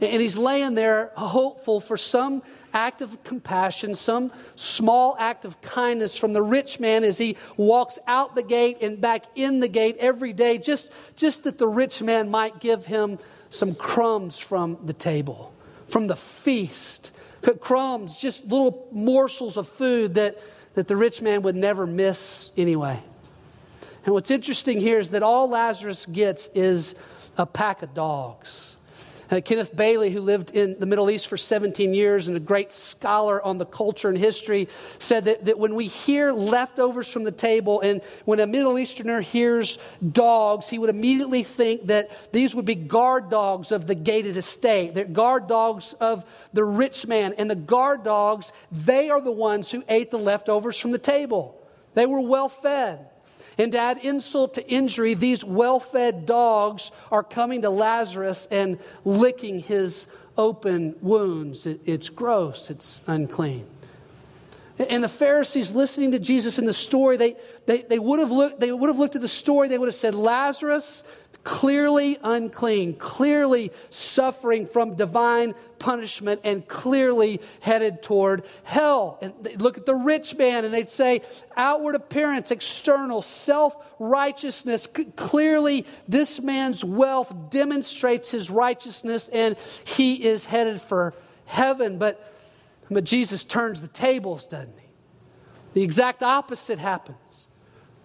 And 0.00 0.20
he's 0.20 0.36
laying 0.36 0.74
there 0.74 1.12
hopeful 1.16 1.80
for 1.80 1.96
some 1.96 2.42
act 2.72 3.00
of 3.00 3.22
compassion, 3.22 3.94
some 3.94 4.32
small 4.56 5.16
act 5.18 5.44
of 5.44 5.60
kindness 5.60 6.18
from 6.18 6.32
the 6.32 6.42
rich 6.42 6.80
man 6.80 7.04
as 7.04 7.16
he 7.16 7.36
walks 7.56 7.98
out 8.06 8.34
the 8.34 8.42
gate 8.42 8.78
and 8.80 9.00
back 9.00 9.24
in 9.36 9.60
the 9.60 9.68
gate 9.68 9.96
every 10.00 10.32
day, 10.32 10.58
just, 10.58 10.92
just 11.14 11.44
that 11.44 11.56
the 11.56 11.68
rich 11.68 12.02
man 12.02 12.30
might 12.30 12.58
give 12.58 12.84
him 12.84 13.18
some 13.48 13.74
crumbs 13.74 14.38
from 14.38 14.76
the 14.84 14.92
table, 14.92 15.54
from 15.88 16.08
the 16.08 16.16
feast. 16.16 17.12
Crumbs, 17.60 18.16
just 18.16 18.46
little 18.46 18.88
morsels 18.90 19.56
of 19.56 19.68
food 19.68 20.14
that, 20.14 20.38
that 20.74 20.88
the 20.88 20.96
rich 20.96 21.22
man 21.22 21.42
would 21.42 21.54
never 21.54 21.86
miss 21.86 22.50
anyway. 22.56 23.00
And 24.04 24.12
what's 24.12 24.30
interesting 24.30 24.80
here 24.80 24.98
is 24.98 25.10
that 25.10 25.22
all 25.22 25.48
Lazarus 25.48 26.06
gets 26.06 26.48
is 26.48 26.94
a 27.38 27.46
pack 27.46 27.82
of 27.82 27.94
dogs. 27.94 28.73
Uh, 29.30 29.40
Kenneth 29.44 29.74
Bailey, 29.74 30.10
who 30.10 30.20
lived 30.20 30.50
in 30.50 30.78
the 30.78 30.86
Middle 30.86 31.10
East 31.10 31.28
for 31.28 31.36
17 31.36 31.94
years 31.94 32.28
and 32.28 32.36
a 32.36 32.40
great 32.40 32.72
scholar 32.72 33.42
on 33.42 33.58
the 33.58 33.64
culture 33.64 34.08
and 34.08 34.18
history, 34.18 34.68
said 34.98 35.24
that, 35.24 35.46
that 35.46 35.58
when 35.58 35.74
we 35.74 35.86
hear 35.86 36.32
leftovers 36.32 37.10
from 37.10 37.24
the 37.24 37.32
table 37.32 37.80
and 37.80 38.02
when 38.24 38.40
a 38.40 38.46
Middle 38.46 38.78
Easterner 38.78 39.20
hears 39.20 39.78
dogs, 40.12 40.68
he 40.68 40.78
would 40.78 40.90
immediately 40.90 41.42
think 41.42 41.86
that 41.86 42.32
these 42.32 42.54
would 42.54 42.64
be 42.64 42.74
guard 42.74 43.30
dogs 43.30 43.72
of 43.72 43.86
the 43.86 43.94
gated 43.94 44.36
estate. 44.36 44.94
They're 44.94 45.04
guard 45.04 45.46
dogs 45.46 45.94
of 46.00 46.24
the 46.52 46.64
rich 46.64 47.06
man. 47.06 47.34
And 47.38 47.50
the 47.50 47.54
guard 47.54 48.04
dogs, 48.04 48.52
they 48.70 49.10
are 49.10 49.20
the 49.20 49.32
ones 49.32 49.70
who 49.70 49.82
ate 49.88 50.10
the 50.10 50.18
leftovers 50.18 50.78
from 50.78 50.90
the 50.90 50.98
table. 50.98 51.60
They 51.94 52.06
were 52.06 52.20
well 52.20 52.48
fed. 52.48 53.08
And 53.58 53.72
to 53.72 53.78
add 53.78 53.98
insult 53.98 54.54
to 54.54 54.68
injury, 54.68 55.14
these 55.14 55.44
well 55.44 55.80
fed 55.80 56.26
dogs 56.26 56.90
are 57.10 57.22
coming 57.22 57.62
to 57.62 57.70
Lazarus 57.70 58.48
and 58.50 58.78
licking 59.04 59.60
his 59.60 60.06
open 60.36 60.96
wounds. 61.00 61.66
It, 61.66 61.80
it's 61.84 62.10
gross, 62.10 62.70
it's 62.70 63.02
unclean. 63.06 63.66
And 64.76 65.04
the 65.04 65.08
Pharisees 65.08 65.70
listening 65.70 66.10
to 66.12 66.18
Jesus 66.18 66.58
in 66.58 66.66
the 66.66 66.72
story, 66.72 67.16
they, 67.16 67.36
they, 67.66 67.82
they, 67.82 67.98
would 67.98 68.18
have 68.18 68.32
looked, 68.32 68.58
they 68.58 68.72
would 68.72 68.88
have 68.88 68.98
looked 68.98 69.14
at 69.14 69.22
the 69.22 69.28
story, 69.28 69.68
they 69.68 69.78
would 69.78 69.86
have 69.86 69.94
said, 69.94 70.16
Lazarus, 70.16 71.04
clearly 71.44 72.18
unclean, 72.22 72.94
clearly 72.94 73.70
suffering 73.90 74.66
from 74.66 74.96
divine 74.96 75.54
punishment, 75.78 76.40
and 76.42 76.66
clearly 76.66 77.40
headed 77.60 78.02
toward 78.02 78.42
hell. 78.64 79.18
And 79.20 79.60
look 79.60 79.76
at 79.76 79.84
the 79.84 79.94
rich 79.94 80.34
man 80.36 80.64
and 80.64 80.72
they'd 80.72 80.88
say, 80.88 81.20
outward 81.56 81.94
appearance, 81.94 82.50
external, 82.50 83.20
self 83.20 83.76
righteousness. 83.98 84.88
Clearly, 85.16 85.84
this 86.08 86.40
man's 86.40 86.82
wealth 86.82 87.50
demonstrates 87.50 88.30
his 88.30 88.50
righteousness 88.50 89.28
and 89.28 89.56
he 89.84 90.24
is 90.24 90.46
headed 90.46 90.80
for 90.80 91.12
heaven. 91.44 91.98
But, 91.98 92.32
but 92.90 93.04
Jesus 93.04 93.44
turns 93.44 93.82
the 93.82 93.88
tables, 93.88 94.46
doesn't 94.46 94.78
he? 94.78 94.88
The 95.74 95.82
exact 95.82 96.22
opposite 96.22 96.78
happens. 96.78 97.46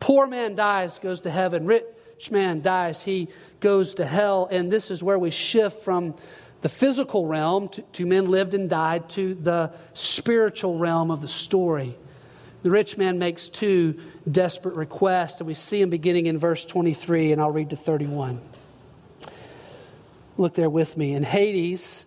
Poor 0.02 0.28
man 0.28 0.56
dies, 0.56 1.00
goes 1.00 1.22
to 1.22 1.30
heaven. 1.30 1.66
Rich 1.66 1.86
man 2.32 2.62
dies, 2.62 3.02
he 3.02 3.30
goes 3.60 3.96
to 3.96 4.06
hell. 4.06 4.48
And 4.52 4.72
this 4.72 4.92
is 4.92 5.02
where 5.02 5.18
we 5.18 5.32
shift 5.32 5.82
from 5.84 6.16
the 6.62 6.70
physical 6.70 7.26
realm 7.26 7.70
to, 7.70 7.82
to, 7.82 8.06
men 8.06 8.30
lived 8.30 8.54
and 8.54 8.70
died 8.70 9.10
to 9.12 9.34
the 9.36 9.72
spiritual 9.94 10.78
realm 10.78 11.10
of 11.10 11.22
the 11.22 11.28
story. 11.28 11.96
The 12.64 12.72
rich 12.72 12.98
man 12.98 13.20
makes 13.20 13.48
two 13.48 13.98
desperate 14.30 14.76
requests, 14.76 15.40
and 15.40 15.48
we 15.48 15.54
see 15.54 15.82
him 15.82 15.90
beginning 15.90 16.26
in 16.26 16.38
verse 16.38 16.66
23, 16.66 17.32
and 17.32 17.42
I'll 17.42 17.52
read 17.52 17.70
to 17.70 17.78
31. 17.78 18.42
Look 20.38 20.56
there 20.56 20.70
with 20.70 20.98
me. 20.98 21.14
In 21.14 21.24
Hades, 21.24 22.06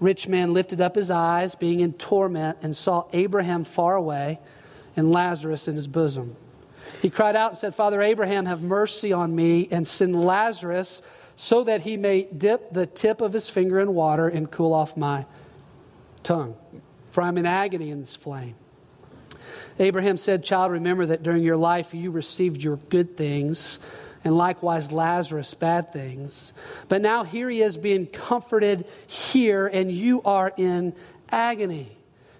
rich 0.00 0.26
man 0.26 0.52
lifted 0.52 0.80
up 0.80 0.96
his 0.96 1.12
eyes, 1.12 1.54
being 1.54 1.78
in 1.80 1.92
torment, 1.92 2.58
and 2.62 2.74
saw 2.74 3.04
Abraham 3.12 3.62
far 3.62 3.94
away 3.94 4.40
and 4.96 5.12
Lazarus 5.12 5.68
in 5.68 5.76
his 5.76 5.86
bosom. 5.86 6.36
He 7.00 7.10
cried 7.10 7.36
out 7.36 7.50
and 7.50 7.58
said, 7.58 7.74
Father 7.74 8.02
Abraham, 8.02 8.46
have 8.46 8.62
mercy 8.62 9.12
on 9.12 9.34
me 9.34 9.68
and 9.70 9.86
send 9.86 10.24
Lazarus 10.24 11.02
so 11.36 11.64
that 11.64 11.82
he 11.82 11.96
may 11.96 12.22
dip 12.24 12.72
the 12.72 12.86
tip 12.86 13.20
of 13.20 13.32
his 13.32 13.48
finger 13.48 13.80
in 13.80 13.94
water 13.94 14.28
and 14.28 14.50
cool 14.50 14.72
off 14.74 14.96
my 14.96 15.26
tongue, 16.22 16.54
for 17.10 17.22
I'm 17.22 17.38
in 17.38 17.46
agony 17.46 17.90
in 17.90 18.00
this 18.00 18.14
flame. 18.14 18.54
Abraham 19.78 20.16
said, 20.16 20.44
Child, 20.44 20.72
remember 20.72 21.06
that 21.06 21.22
during 21.22 21.42
your 21.42 21.56
life 21.56 21.94
you 21.94 22.10
received 22.10 22.62
your 22.62 22.76
good 22.76 23.16
things, 23.16 23.78
and 24.24 24.36
likewise 24.36 24.92
Lazarus 24.92 25.54
bad 25.54 25.92
things. 25.92 26.52
But 26.88 27.02
now 27.02 27.24
here 27.24 27.48
he 27.48 27.62
is 27.62 27.76
being 27.76 28.06
comforted 28.06 28.86
here, 29.06 29.66
and 29.66 29.90
you 29.90 30.22
are 30.22 30.52
in 30.56 30.94
agony. 31.30 31.96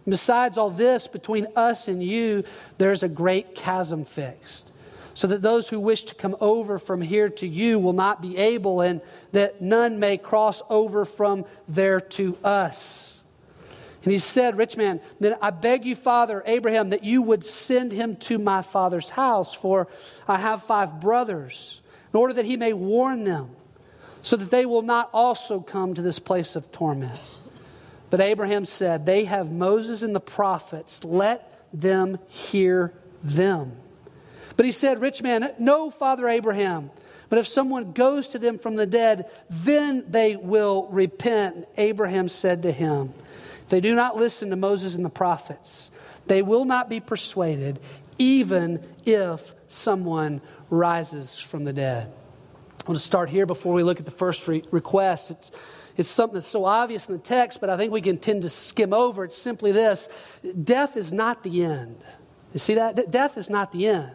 Besides 0.09 0.59
all 0.59 0.71
this, 0.71 1.07
between 1.07 1.47
us 1.55 1.89
and 1.89 2.03
you, 2.03 2.45
there's 2.79 3.03
a 3.03 3.09
great 3.09 3.55
chasm 3.55 4.05
fixed, 4.05 4.73
so 5.15 5.29
that 5.29 5.43
those 5.43 5.69
who 5.69 5.79
wish 5.79 6.05
to 6.05 6.15
come 6.15 6.37
over 6.41 6.79
from 6.79 7.01
here 7.01 7.29
to 7.29 7.47
you 7.47 7.79
will 7.79 7.93
not 7.93 8.21
be 8.21 8.37
able, 8.37 8.81
and 8.81 9.01
that 9.31 9.61
none 9.61 10.01
may 10.01 10.17
cross 10.17 10.61
over 10.69 11.05
from 11.05 11.45
there 11.69 12.01
to 12.01 12.37
us. 12.43 13.21
And 14.03 14.11
he 14.11 14.19
said, 14.19 14.59
Rich 14.59 14.77
man, 14.77 15.01
then 15.21 15.37
I 15.41 15.51
beg 15.51 15.85
you, 15.85 15.95
Father 15.95 16.43
Abraham, 16.47 16.91
that 16.91 17.05
you 17.05 17.23
would 17.23 17.45
send 17.45 17.93
him 17.93 18.17
to 18.17 18.39
my 18.39 18.63
father's 18.63 19.11
house, 19.11 19.55
for 19.55 19.87
I 20.27 20.39
have 20.39 20.65
five 20.65 21.01
brothers, 21.01 21.81
in 22.13 22.19
order 22.19 22.35
that 22.35 22.45
he 22.45 22.57
may 22.57 22.73
warn 22.73 23.23
them, 23.23 23.51
so 24.23 24.37
that 24.37 24.51
they 24.51 24.67
will 24.67 24.83
not 24.83 25.11
also 25.13 25.61
come 25.61 25.95
to 25.95 26.03
this 26.03 26.19
place 26.19 26.57
of 26.57 26.73
torment. 26.73 27.21
But 28.13 28.21
Abraham 28.21 28.67
said, 28.67 29.07
They 29.07 29.25
have 29.25 29.51
Moses 29.51 30.03
and 30.03 30.15
the 30.15 30.21
prophets. 30.21 31.03
Let 31.03 31.67
them 31.73 32.19
hear 32.29 32.93
them. 33.23 33.73
But 34.55 34.67
he 34.67 34.71
said, 34.71 35.01
Rich 35.01 35.23
man, 35.23 35.51
no, 35.59 35.91
Father 35.91 36.29
Abraham. 36.29 36.91
But 37.31 37.39
if 37.39 37.47
someone 37.47 37.93
goes 37.93 38.29
to 38.29 38.39
them 38.39 38.59
from 38.59 38.77
the 38.77 38.85
dead, 38.85 39.31
then 39.49 40.05
they 40.11 40.37
will 40.37 40.89
repent. 40.91 41.67
Abraham 41.79 42.29
said 42.29 42.65
to 42.65 42.71
him, 42.71 43.15
If 43.63 43.71
they 43.71 43.81
do 43.81 43.95
not 43.95 44.19
listen 44.19 44.51
to 44.51 44.57
Moses 44.57 44.95
and 44.95 45.07
the 45.07 45.09
prophets, 45.09 45.91
they 46.27 46.43
will 46.43 46.67
not 46.67 46.91
be 46.91 47.01
persuaded, 47.01 47.81
even 48.19 48.87
if 49.07 49.55
someone 49.69 50.43
rises 50.69 51.39
from 51.39 51.65
the 51.65 51.73
dead. 51.73 52.13
I 52.85 52.91
want 52.91 52.99
to 52.99 53.05
start 53.07 53.31
here 53.31 53.47
before 53.47 53.73
we 53.73 53.83
look 53.83 54.01
at 54.01 54.05
the 54.05 54.11
first 54.11 54.47
re- 54.47 54.65
request. 54.71 55.31
It's 55.31 55.51
it's 55.97 56.09
something 56.09 56.35
that's 56.35 56.47
so 56.47 56.65
obvious 56.65 57.07
in 57.07 57.15
the 57.15 57.21
text, 57.21 57.61
but 57.61 57.69
I 57.69 57.77
think 57.77 57.93
we 57.93 58.01
can 58.01 58.19
tend 58.19 58.43
to 58.43 58.51
skim 58.51 58.93
over. 58.93 59.25
It's 59.25 59.37
simply 59.37 59.73
this 59.73 60.09
death 60.63 60.97
is 60.97 61.13
not 61.13 61.43
the 61.43 61.65
end. 61.65 62.05
You 62.53 62.59
see 62.59 62.75
that? 62.75 63.11
Death 63.11 63.37
is 63.37 63.51
not 63.51 63.73
the 63.73 63.87
end. 63.87 64.13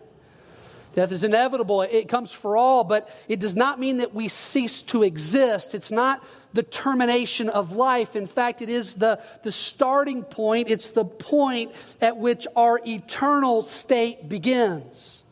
Death 0.93 1.12
is 1.12 1.24
inevitable. 1.24 1.84
It 1.84 2.07
comes 2.07 2.34
for 2.34 2.57
all, 2.57 2.84
but 2.84 3.15
it 3.27 3.39
does 3.39 3.55
not 3.55 3.79
mean 3.79 3.98
that 3.98 4.15
we 4.15 4.27
cease 4.27 4.81
to 4.84 5.03
exist. 5.03 5.75
It's 5.75 5.91
not 5.91 6.24
the 6.53 6.63
termination 6.63 7.50
of 7.50 7.74
life. 7.74 8.15
In 8.15 8.25
fact, 8.25 8.63
it 8.63 8.69
is 8.69 8.96
the, 8.96 9.22
the 9.43 9.51
starting 9.51 10.24
point, 10.24 10.69
it's 10.69 10.89
the 10.89 11.05
point 11.05 11.72
at 12.01 12.17
which 12.17 12.48
our 12.55 12.81
eternal 12.86 13.62
state 13.62 14.27
begins. 14.27 15.24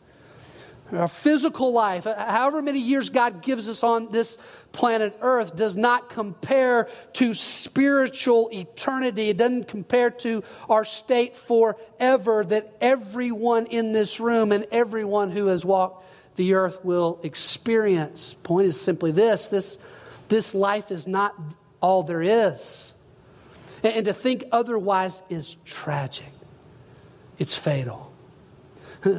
Our 0.92 1.08
physical 1.08 1.72
life, 1.72 2.06
uh, 2.06 2.14
however 2.30 2.62
many 2.62 2.78
years 2.78 3.10
God 3.10 3.42
gives 3.42 3.68
us 3.68 3.82
on 3.82 4.12
this 4.12 4.38
planet 4.70 5.18
Earth 5.20 5.56
does 5.56 5.74
not 5.74 6.08
compare 6.08 6.88
to 7.14 7.34
spiritual 7.34 8.50
eternity. 8.52 9.30
It 9.30 9.36
doesn't 9.36 9.66
compare 9.66 10.10
to 10.10 10.44
our 10.68 10.84
state 10.84 11.36
forever 11.36 12.44
that 12.44 12.76
everyone 12.80 13.66
in 13.66 13.92
this 13.92 14.20
room 14.20 14.52
and 14.52 14.66
everyone 14.70 15.32
who 15.32 15.46
has 15.46 15.64
walked 15.64 16.04
the 16.36 16.54
earth 16.54 16.84
will 16.84 17.18
experience. 17.22 18.34
Point 18.34 18.66
is 18.66 18.80
simply 18.80 19.10
this 19.10 19.48
this, 19.48 19.78
this 20.28 20.54
life 20.54 20.90
is 20.90 21.06
not 21.06 21.34
all 21.80 22.02
there 22.02 22.22
is. 22.22 22.92
And, 23.82 23.94
and 23.96 24.04
to 24.04 24.12
think 24.12 24.44
otherwise 24.52 25.22
is 25.28 25.56
tragic, 25.64 26.32
it's 27.38 27.56
fatal. 27.56 28.12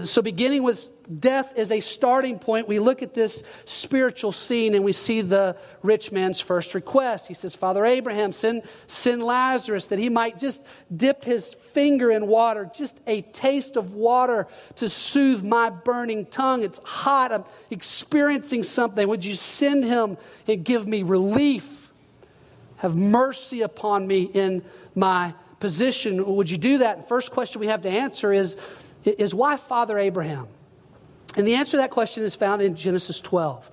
So, 0.04 0.22
beginning 0.22 0.64
with 0.64 0.92
death 1.22 1.58
as 1.58 1.72
a 1.72 1.80
starting 1.80 2.40
point, 2.40 2.68
we 2.68 2.80
look 2.80 3.02
at 3.02 3.14
this 3.14 3.44
spiritual 3.64 4.34
scene 4.34 4.76
and 4.76 4.84
we 4.84 4.92
see 4.92 5.22
the 5.22 5.56
rich 5.82 6.12
man's 6.12 6.42
first 6.42 6.76
request. 6.76 7.28
He 7.28 7.34
says, 7.34 7.56
Father 7.56 7.86
Abraham, 7.86 8.34
send, 8.34 8.64
send 8.88 9.24
Lazarus 9.24 9.88
that 9.88 10.00
he 10.00 10.10
might 10.10 10.40
just 10.40 10.66
dip 10.94 11.24
his 11.24 11.54
finger 11.54 12.12
in 12.12 12.28
water, 12.28 12.70
just 12.76 13.00
a 13.08 13.22
taste 13.22 13.78
of 13.78 13.94
water 13.94 14.48
to 14.76 14.90
soothe 14.90 15.46
my 15.46 15.70
burning 15.70 16.26
tongue. 16.26 16.64
It's 16.64 16.80
hot. 16.84 17.32
I'm 17.32 17.46
experiencing 17.72 18.64
something. 18.64 19.08
Would 19.08 19.24
you 19.24 19.36
send 19.36 19.86
him 19.86 20.18
and 20.48 20.66
give 20.66 20.86
me 20.86 21.04
relief? 21.04 21.92
Have 22.78 22.96
mercy 22.96 23.62
upon 23.62 24.06
me 24.06 24.24
in 24.24 24.64
my 24.96 25.34
position. 25.60 26.36
Would 26.36 26.50
you 26.50 26.58
do 26.58 26.80
that? 26.80 26.98
The 26.98 27.08
first 27.08 27.32
question 27.32 27.62
we 27.62 27.68
have 27.68 27.84
to 27.84 27.90
answer 27.90 28.34
is, 28.34 28.58
is 29.04 29.34
why 29.34 29.58
Father 29.58 29.98
Abraham? 29.98 30.48
And 31.36 31.48
the 31.48 31.56
answer 31.56 31.72
to 31.72 31.78
that 31.78 31.92
question 31.92 32.24
is 32.24 32.36
found 32.36 32.62
in 32.62 32.76
Genesis 32.76 33.22
12. 33.22 33.70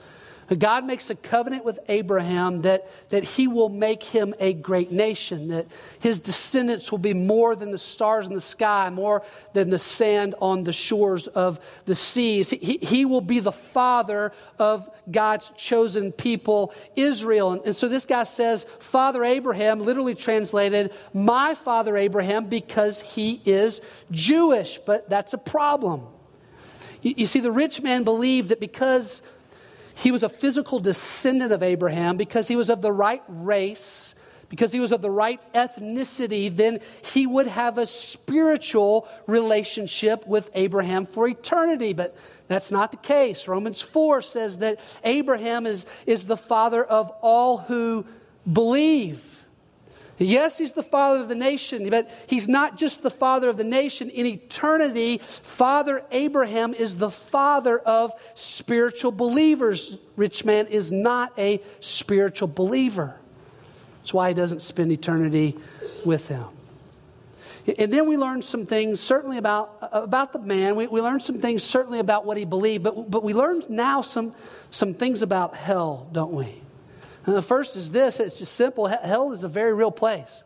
God 0.58 0.84
makes 0.84 1.10
a 1.10 1.14
covenant 1.14 1.64
with 1.64 1.78
Abraham 1.88 2.62
that, 2.62 2.88
that 3.08 3.24
he 3.24 3.48
will 3.48 3.68
make 3.68 4.02
him 4.02 4.34
a 4.38 4.52
great 4.52 4.92
nation, 4.92 5.48
that 5.48 5.66
his 6.00 6.20
descendants 6.20 6.90
will 6.90 6.98
be 6.98 7.14
more 7.14 7.56
than 7.56 7.70
the 7.70 7.78
stars 7.78 8.26
in 8.26 8.34
the 8.34 8.40
sky, 8.40 8.90
more 8.90 9.22
than 9.52 9.70
the 9.70 9.78
sand 9.78 10.34
on 10.40 10.64
the 10.64 10.72
shores 10.72 11.26
of 11.28 11.58
the 11.86 11.94
seas. 11.94 12.50
He, 12.50 12.78
he 12.78 13.04
will 13.04 13.20
be 13.20 13.40
the 13.40 13.52
father 13.52 14.32
of 14.58 14.90
God's 15.10 15.50
chosen 15.56 16.12
people, 16.12 16.74
Israel. 16.96 17.52
And, 17.52 17.62
and 17.64 17.76
so 17.76 17.88
this 17.88 18.04
guy 18.04 18.24
says, 18.24 18.64
Father 18.80 19.24
Abraham, 19.24 19.80
literally 19.80 20.14
translated, 20.14 20.92
my 21.12 21.54
father 21.54 21.96
Abraham, 21.96 22.46
because 22.46 23.00
he 23.00 23.40
is 23.44 23.80
Jewish. 24.10 24.78
But 24.78 25.08
that's 25.08 25.32
a 25.32 25.38
problem. 25.38 26.06
You, 27.02 27.14
you 27.18 27.26
see, 27.26 27.40
the 27.40 27.52
rich 27.52 27.82
man 27.82 28.04
believed 28.04 28.48
that 28.48 28.60
because 28.60 29.22
He 29.94 30.10
was 30.10 30.22
a 30.22 30.28
physical 30.28 30.80
descendant 30.80 31.52
of 31.52 31.62
Abraham 31.62 32.16
because 32.16 32.48
he 32.48 32.56
was 32.56 32.68
of 32.68 32.82
the 32.82 32.92
right 32.92 33.22
race, 33.28 34.14
because 34.48 34.72
he 34.72 34.80
was 34.80 34.92
of 34.92 35.02
the 35.02 35.10
right 35.10 35.40
ethnicity, 35.52 36.54
then 36.54 36.80
he 37.02 37.26
would 37.26 37.46
have 37.46 37.78
a 37.78 37.86
spiritual 37.86 39.08
relationship 39.26 40.26
with 40.26 40.50
Abraham 40.54 41.06
for 41.06 41.26
eternity. 41.28 41.92
But 41.92 42.16
that's 42.48 42.70
not 42.70 42.90
the 42.90 42.98
case. 42.98 43.48
Romans 43.48 43.80
4 43.80 44.22
says 44.22 44.58
that 44.58 44.80
Abraham 45.02 45.66
is, 45.66 45.86
is 46.06 46.26
the 46.26 46.36
father 46.36 46.84
of 46.84 47.10
all 47.22 47.58
who 47.58 48.06
believe. 48.50 49.33
Yes, 50.18 50.58
he's 50.58 50.72
the 50.72 50.82
father 50.82 51.20
of 51.20 51.28
the 51.28 51.34
nation, 51.34 51.90
but 51.90 52.08
he's 52.28 52.48
not 52.48 52.78
just 52.78 53.02
the 53.02 53.10
father 53.10 53.48
of 53.48 53.56
the 53.56 53.64
nation. 53.64 54.10
In 54.10 54.26
eternity, 54.26 55.18
Father 55.18 56.04
Abraham 56.12 56.72
is 56.72 56.96
the 56.96 57.10
father 57.10 57.78
of 57.80 58.12
spiritual 58.34 59.10
believers. 59.10 59.98
Rich 60.16 60.44
man 60.44 60.68
is 60.68 60.92
not 60.92 61.32
a 61.38 61.60
spiritual 61.80 62.48
believer. 62.48 63.16
That's 63.98 64.14
why 64.14 64.28
he 64.28 64.34
doesn't 64.34 64.62
spend 64.62 64.92
eternity 64.92 65.56
with 66.04 66.28
him. 66.28 66.44
And 67.78 67.92
then 67.92 68.06
we 68.06 68.16
learn 68.16 68.42
some 68.42 68.66
things, 68.66 69.00
certainly 69.00 69.38
about, 69.38 69.78
about 69.90 70.32
the 70.32 70.38
man. 70.38 70.76
We, 70.76 70.86
we 70.86 71.00
learned 71.00 71.22
some 71.22 71.38
things, 71.38 71.62
certainly 71.62 71.98
about 71.98 72.26
what 72.26 72.36
he 72.36 72.44
believed, 72.44 72.84
but, 72.84 73.10
but 73.10 73.22
we 73.22 73.32
learned 73.32 73.70
now 73.70 74.02
some, 74.02 74.34
some 74.70 74.92
things 74.92 75.22
about 75.22 75.56
hell, 75.56 76.06
don't 76.12 76.32
we? 76.32 76.60
And 77.26 77.34
the 77.34 77.42
first 77.42 77.76
is 77.76 77.90
this 77.90 78.20
it's 78.20 78.38
just 78.38 78.52
simple 78.52 78.86
hell 78.86 79.32
is 79.32 79.44
a 79.44 79.48
very 79.48 79.72
real 79.72 79.90
place. 79.90 80.44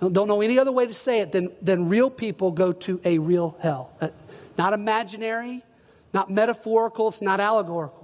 Don't 0.00 0.28
know 0.28 0.40
any 0.40 0.58
other 0.58 0.72
way 0.72 0.86
to 0.86 0.94
say 0.94 1.20
it 1.20 1.30
than, 1.30 1.50
than 1.60 1.88
real 1.88 2.08
people 2.08 2.52
go 2.52 2.72
to 2.72 3.00
a 3.04 3.18
real 3.18 3.56
hell. 3.60 3.92
Uh, 4.00 4.08
not 4.56 4.72
imaginary, 4.72 5.62
not 6.14 6.30
metaphorical, 6.30 7.08
it's 7.08 7.20
not 7.20 7.38
allegorical. 7.38 8.00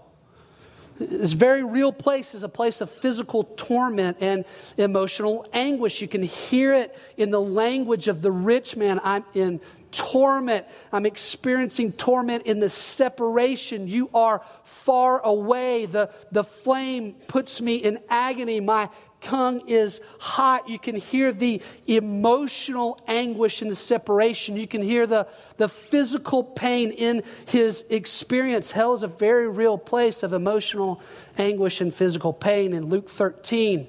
This 0.99 1.33
very 1.33 1.63
real 1.63 1.93
place 1.93 2.35
is 2.35 2.43
a 2.43 2.49
place 2.49 2.81
of 2.81 2.91
physical 2.91 3.45
torment 3.45 4.19
and 4.21 4.45
emotional 4.77 5.47
anguish. 5.53 6.01
You 6.01 6.09
can 6.09 6.23
hear 6.23 6.75
it 6.75 6.99
in 7.17 7.31
the 7.31 7.41
language 7.41 8.09
of 8.09 8.23
the 8.23 8.33
rich 8.33 8.77
man. 8.77 9.01
I'm 9.03 9.25
in 9.35 9.61
torment. 9.97 10.67
I'm 10.93 11.07
experiencing 11.07 11.93
torment 11.93 12.45
in 12.45 12.61
the 12.61 12.69
separation. 12.69 13.89
You 13.89 14.11
are 14.13 14.43
far 14.63 15.21
away. 15.21 15.87
The, 15.87 16.11
the 16.31 16.45
flame 16.45 17.15
puts 17.27 17.63
me 17.63 17.77
in 17.77 17.99
agony. 18.11 18.61
My 18.61 18.91
tongue 19.23 19.67
is 19.67 20.03
hot. 20.21 20.69
You 20.69 20.79
can 20.79 20.95
hear 20.95 21.33
the 21.33 21.63
emotional 21.87 23.01
anguish 23.09 23.63
in 23.63 23.69
the 23.69 23.75
separation. 23.75 24.57
You 24.57 24.69
can 24.69 24.83
hear 24.83 25.07
the, 25.07 25.27
the 25.57 25.69
physical 25.69 26.45
pain 26.45 26.91
in 26.91 27.23
his 27.47 27.87
experience. 27.89 28.71
Hell 28.71 28.93
is 28.93 29.03
a 29.03 29.09
very 29.09 29.49
real 29.49 29.79
place 29.79 30.23
of 30.23 30.35
emotional 30.35 31.01
anguish 31.39 31.81
and 31.81 31.93
physical 31.93 32.35
pain. 32.35 32.75
In 32.75 32.91
Luke 32.91 33.09
13, 33.09 33.89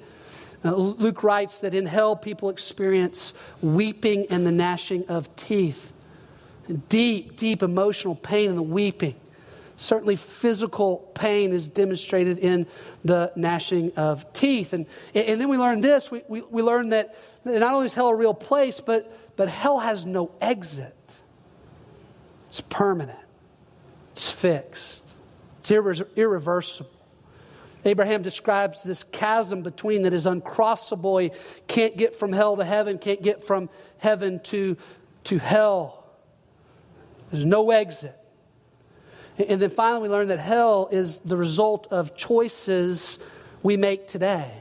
uh, 0.64 0.74
Luke 0.74 1.22
writes 1.22 1.60
that 1.60 1.74
in 1.74 1.86
hell 1.86 2.16
people 2.16 2.50
experience 2.50 3.34
weeping 3.62 4.26
and 4.30 4.48
the 4.48 4.52
gnashing 4.52 5.06
of 5.08 5.36
teeth. 5.36 5.92
Deep, 6.90 7.36
deep 7.36 7.64
emotional 7.64 8.16
pain 8.16 8.50
and 8.50 8.58
the 8.58 8.64
weeping. 8.64 9.16
Certainly, 9.78 10.16
physical 10.16 10.98
pain 11.14 11.54
is 11.54 11.70
demonstrated 11.70 12.40
in 12.40 12.66
the 13.06 13.32
gnashing 13.36 13.92
of 13.96 14.34
teeth. 14.34 14.74
And, 14.74 14.88
and 15.14 15.40
then 15.40 15.50
we 15.50 15.58
learn 15.58 15.82
this 15.82 16.10
we, 16.10 16.24
we, 16.28 16.42
we 16.42 16.62
learn 16.64 16.90
that 16.90 17.16
not 17.46 17.74
only 17.74 17.86
is 17.86 17.94
hell 17.94 18.10
a 18.10 18.16
real 18.16 18.34
place, 18.34 18.82
but, 18.82 19.36
but 19.38 19.50
hell 19.50 19.80
has 19.80 20.06
no 20.06 20.32
exit. 20.42 20.94
It's 22.48 22.62
permanent, 22.62 23.20
it's 24.12 24.32
fixed, 24.32 25.16
it's 25.60 25.70
irre- 25.70 26.08
irreversible. 26.16 26.92
Abraham 27.86 28.22
describes 28.22 28.84
this 28.84 29.04
chasm 29.04 29.62
between 29.62 30.02
that 30.04 30.14
is 30.14 30.26
uncrossable. 30.26 31.22
He 31.22 31.32
can't 31.68 31.96
get 31.96 32.16
from 32.16 32.34
hell 32.34 32.58
to 32.58 32.66
heaven, 32.66 32.98
can't 32.98 33.22
get 33.22 33.44
from 33.44 33.70
heaven 33.98 34.40
to, 34.46 34.76
to 35.26 35.38
hell. 35.38 36.07
There's 37.32 37.46
no 37.46 37.72
exit. 37.72 38.18
And 39.38 39.62
then 39.62 39.70
finally, 39.70 40.02
we 40.02 40.10
learn 40.10 40.30
that 40.30 40.40
hell 40.40 40.90
is 40.92 41.20
the 41.20 41.38
result 41.38 41.88
of 41.92 42.16
choices 42.16 43.20
we 43.62 43.78
make 43.78 44.08
today. 44.08 44.52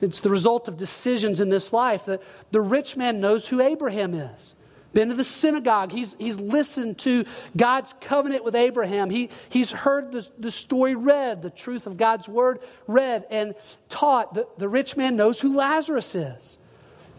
It's 0.00 0.20
the 0.20 0.30
result 0.30 0.68
of 0.68 0.76
decisions 0.76 1.40
in 1.40 1.48
this 1.48 1.72
life. 1.72 2.06
The, 2.06 2.20
the 2.50 2.60
rich 2.60 2.96
man 2.96 3.20
knows 3.20 3.48
who 3.48 3.60
Abraham 3.60 4.14
is. 4.14 4.54
Been 4.92 5.08
to 5.10 5.14
the 5.14 5.24
synagogue. 5.24 5.92
He's, 5.92 6.16
he's 6.18 6.40
listened 6.40 6.98
to 7.00 7.24
God's 7.56 7.94
covenant 8.00 8.44
with 8.44 8.56
Abraham. 8.56 9.08
He, 9.08 9.30
he's 9.48 9.70
heard 9.70 10.10
the, 10.10 10.28
the 10.38 10.50
story 10.50 10.96
read, 10.96 11.42
the 11.42 11.50
truth 11.50 11.86
of 11.86 11.96
God's 11.96 12.28
word 12.28 12.60
read 12.88 13.24
and 13.30 13.54
taught. 13.88 14.34
The, 14.34 14.48
the 14.58 14.68
rich 14.68 14.96
man 14.96 15.16
knows 15.16 15.40
who 15.40 15.56
Lazarus 15.56 16.14
is. 16.16 16.58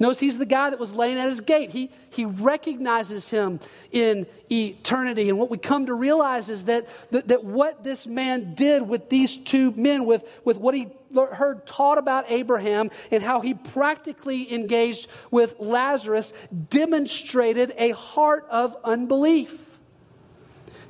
Knows 0.01 0.19
he's 0.19 0.39
the 0.39 0.47
guy 0.47 0.71
that 0.71 0.79
was 0.79 0.95
laying 0.95 1.19
at 1.19 1.27
his 1.27 1.41
gate. 1.41 1.69
He, 1.69 1.91
he 2.09 2.25
recognizes 2.25 3.29
him 3.29 3.59
in 3.91 4.25
eternity. 4.51 5.29
And 5.29 5.37
what 5.37 5.51
we 5.51 5.59
come 5.59 5.85
to 5.85 5.93
realize 5.93 6.49
is 6.49 6.65
that, 6.65 6.87
that, 7.11 7.27
that 7.27 7.43
what 7.43 7.83
this 7.83 8.07
man 8.07 8.55
did 8.55 8.81
with 8.81 9.09
these 9.11 9.37
two 9.37 9.69
men, 9.73 10.05
with, 10.07 10.41
with 10.43 10.57
what 10.57 10.73
he 10.73 10.87
heard 11.13 11.67
taught 11.67 11.99
about 11.99 12.25
Abraham 12.29 12.89
and 13.11 13.21
how 13.21 13.41
he 13.41 13.53
practically 13.53 14.51
engaged 14.51 15.07
with 15.29 15.59
Lazarus, 15.59 16.33
demonstrated 16.71 17.71
a 17.77 17.91
heart 17.91 18.47
of 18.49 18.75
unbelief. 18.83 19.77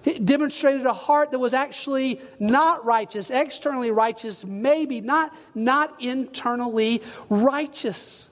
It 0.05 0.25
demonstrated 0.25 0.85
a 0.85 0.93
heart 0.93 1.31
that 1.31 1.39
was 1.39 1.53
actually 1.53 2.21
not 2.39 2.85
righteous, 2.85 3.29
externally 3.29 3.91
righteous, 3.91 4.45
maybe, 4.45 5.01
not, 5.01 5.35
not 5.53 6.01
internally 6.01 7.03
righteous. 7.29 8.29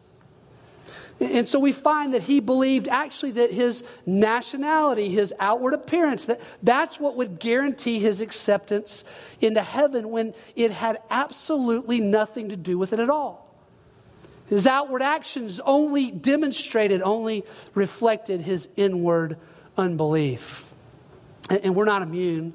And 1.20 1.46
so 1.46 1.60
we 1.60 1.74
find 1.74 2.14
that 2.14 2.22
he 2.22 2.40
believed 2.40 2.88
actually 2.88 3.32
that 3.32 3.52
his 3.52 3.84
nationality, 4.06 5.10
his 5.10 5.34
outward 5.40 5.74
appearance, 5.74 6.28
that 6.28 6.40
that's 6.64 7.00
what 7.00 7.18
would 7.18 7.40
guarantee 7.40 8.00
his 8.00 8.22
acceptance 8.22 9.04
into 9.42 9.62
heaven 9.62 10.12
when 10.12 10.34
it 10.56 10.72
had 10.72 11.02
absolutely 11.10 12.00
nothing 12.00 12.50
to 12.50 12.56
do 12.56 12.78
with 12.78 12.94
it 12.94 13.00
at 13.00 13.10
all. 13.10 13.54
His 14.48 14.66
outward 14.66 15.02
actions 15.02 15.60
only 15.60 16.10
demonstrated, 16.10 17.02
only 17.02 17.44
reflected 17.76 18.42
his 18.42 18.70
inward 18.78 19.38
unbelief. 19.78 20.74
And 21.50 21.76
we're 21.76 21.86
not 21.86 22.02
immune. 22.02 22.54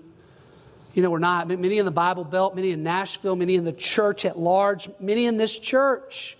You 0.94 1.02
know, 1.02 1.10
we're 1.10 1.18
not. 1.18 1.48
Many 1.48 1.78
in 1.78 1.84
the 1.84 1.90
Bible 1.90 2.24
Belt, 2.24 2.54
many 2.54 2.70
in 2.70 2.82
Nashville, 2.82 3.36
many 3.36 3.56
in 3.56 3.64
the 3.64 3.72
church 3.72 4.24
at 4.24 4.38
large, 4.38 4.88
many 5.00 5.26
in 5.26 5.36
this 5.36 5.56
church 5.56 6.38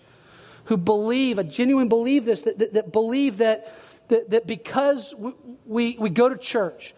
who 0.65 0.77
believe, 0.77 1.39
a 1.39 1.45
genuine 1.45 1.89
believe 1.89 2.25
this, 2.25 2.43
that, 2.43 2.59
that, 2.59 2.75
that 2.75 2.93
believe 2.93 3.39
that, 3.39 3.73
that, 4.09 4.31
that 4.31 4.47
because 4.47 5.15
we, 5.17 5.33
we, 5.67 5.97
we 5.99 6.11
go 6.11 6.29
to 6.29 6.37
church, 6.37 6.95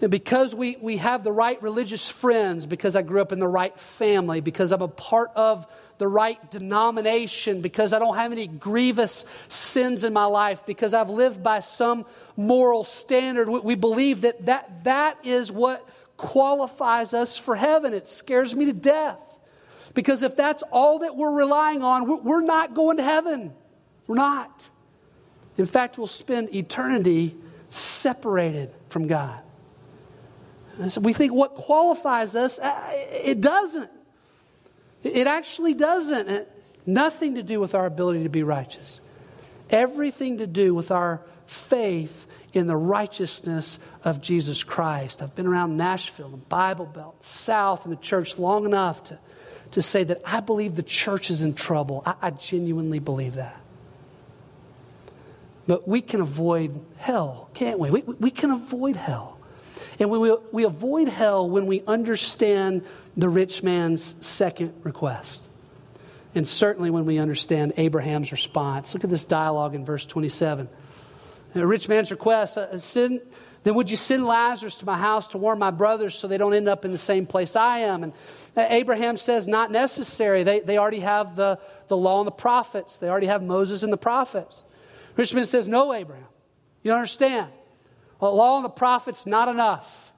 and 0.00 0.10
because 0.10 0.54
we, 0.54 0.76
we 0.80 0.98
have 0.98 1.24
the 1.24 1.32
right 1.32 1.62
religious 1.62 2.10
friends, 2.10 2.66
because 2.66 2.96
I 2.96 3.02
grew 3.02 3.20
up 3.20 3.32
in 3.32 3.38
the 3.38 3.48
right 3.48 3.78
family, 3.78 4.40
because 4.40 4.72
I'm 4.72 4.82
a 4.82 4.88
part 4.88 5.30
of 5.34 5.66
the 5.98 6.08
right 6.08 6.50
denomination, 6.50 7.60
because 7.60 7.92
I 7.92 7.98
don't 8.00 8.16
have 8.16 8.32
any 8.32 8.46
grievous 8.46 9.24
sins 9.48 10.04
in 10.04 10.12
my 10.12 10.24
life, 10.24 10.66
because 10.66 10.92
I've 10.92 11.10
lived 11.10 11.42
by 11.42 11.60
some 11.60 12.04
moral 12.36 12.84
standard, 12.84 13.48
we, 13.48 13.60
we 13.60 13.74
believe 13.76 14.22
that, 14.22 14.46
that 14.46 14.84
that 14.84 15.18
is 15.24 15.52
what 15.52 15.88
qualifies 16.16 17.14
us 17.14 17.38
for 17.38 17.54
heaven. 17.54 17.94
It 17.94 18.06
scares 18.06 18.54
me 18.54 18.66
to 18.66 18.72
death. 18.72 19.33
Because 19.94 20.22
if 20.22 20.36
that's 20.36 20.62
all 20.70 21.00
that 21.00 21.16
we're 21.16 21.32
relying 21.32 21.82
on, 21.82 22.24
we're 22.24 22.42
not 22.42 22.74
going 22.74 22.96
to 22.96 23.02
heaven. 23.02 23.52
We're 24.06 24.16
not. 24.16 24.68
In 25.56 25.66
fact, 25.66 25.98
we'll 25.98 26.06
spend 26.08 26.54
eternity 26.54 27.36
separated 27.70 28.74
from 28.88 29.06
God. 29.06 29.40
So 30.88 31.00
we 31.00 31.12
think 31.12 31.32
what 31.32 31.54
qualifies 31.54 32.34
us, 32.34 32.58
uh, 32.58 32.90
it 32.92 33.40
doesn't. 33.40 33.90
It 35.04 35.28
actually 35.28 35.74
doesn't. 35.74 36.48
Nothing 36.86 37.36
to 37.36 37.42
do 37.42 37.60
with 37.60 37.74
our 37.74 37.86
ability 37.86 38.24
to 38.24 38.28
be 38.28 38.42
righteous. 38.42 39.00
Everything 39.70 40.38
to 40.38 40.46
do 40.46 40.74
with 40.74 40.90
our 40.90 41.22
faith 41.46 42.26
in 42.52 42.66
the 42.66 42.76
righteousness 42.76 43.78
of 44.04 44.20
Jesus 44.20 44.64
Christ. 44.64 45.22
I've 45.22 45.34
been 45.34 45.46
around 45.46 45.76
Nashville, 45.76 46.28
the 46.28 46.36
Bible 46.36 46.86
Belt, 46.86 47.24
South, 47.24 47.84
and 47.84 47.92
the 47.92 48.00
church 48.00 48.38
long 48.38 48.64
enough 48.64 49.04
to 49.04 49.18
to 49.74 49.82
say 49.82 50.04
that 50.04 50.22
I 50.24 50.38
believe 50.38 50.76
the 50.76 50.84
church 50.84 51.30
is 51.30 51.42
in 51.42 51.52
trouble. 51.54 52.04
I, 52.06 52.14
I 52.22 52.30
genuinely 52.30 53.00
believe 53.00 53.34
that. 53.34 53.60
But 55.66 55.88
we 55.88 56.00
can 56.00 56.20
avoid 56.20 56.80
hell, 56.96 57.50
can't 57.54 57.80
we? 57.80 57.90
We, 57.90 58.02
we 58.02 58.30
can 58.30 58.52
avoid 58.52 58.94
hell. 58.94 59.36
And 59.98 60.10
we, 60.10 60.36
we 60.52 60.64
avoid 60.64 61.08
hell 61.08 61.50
when 61.50 61.66
we 61.66 61.82
understand 61.88 62.84
the 63.16 63.28
rich 63.28 63.64
man's 63.64 64.14
second 64.24 64.74
request. 64.84 65.48
And 66.36 66.46
certainly 66.46 66.90
when 66.90 67.04
we 67.04 67.18
understand 67.18 67.72
Abraham's 67.76 68.30
response. 68.30 68.94
Look 68.94 69.02
at 69.02 69.10
this 69.10 69.24
dialogue 69.24 69.74
in 69.74 69.84
verse 69.84 70.06
27. 70.06 70.68
The 71.52 71.66
rich 71.66 71.88
man's 71.88 72.12
request 72.12 72.58
uh, 72.58 72.78
Then 73.64 73.74
would 73.76 73.90
you 73.90 73.96
send 73.96 74.26
Lazarus 74.26 74.76
to 74.76 74.86
my 74.86 74.96
house 74.96 75.28
to 75.28 75.38
warn 75.38 75.58
my 75.58 75.70
brothers 75.70 76.14
so 76.14 76.28
they 76.28 76.36
don't 76.36 76.52
end 76.52 76.68
up 76.68 76.84
in 76.84 76.92
the 76.92 76.98
same 76.98 77.26
place 77.26 77.56
I 77.56 77.80
am? 77.80 78.04
And 78.04 78.12
Abraham 78.56 79.16
says, 79.16 79.48
Not 79.48 79.72
necessary. 79.72 80.42
They, 80.42 80.60
they 80.60 80.76
already 80.76 81.00
have 81.00 81.34
the, 81.34 81.58
the 81.88 81.96
law 81.96 82.20
and 82.20 82.26
the 82.26 82.32
prophets, 82.32 82.98
they 82.98 83.08
already 83.08 83.26
have 83.26 83.42
Moses 83.42 83.82
and 83.82 83.92
the 83.92 83.96
prophets. 83.96 84.62
Rich 85.16 85.34
man 85.34 85.46
says, 85.46 85.66
No, 85.66 85.94
Abraham. 85.94 86.26
You 86.82 86.92
understand? 86.92 87.50
The 88.20 88.30
law 88.30 88.56
and 88.56 88.64
the 88.64 88.70
prophets, 88.70 89.26
not 89.26 89.48
enough. 89.48 90.12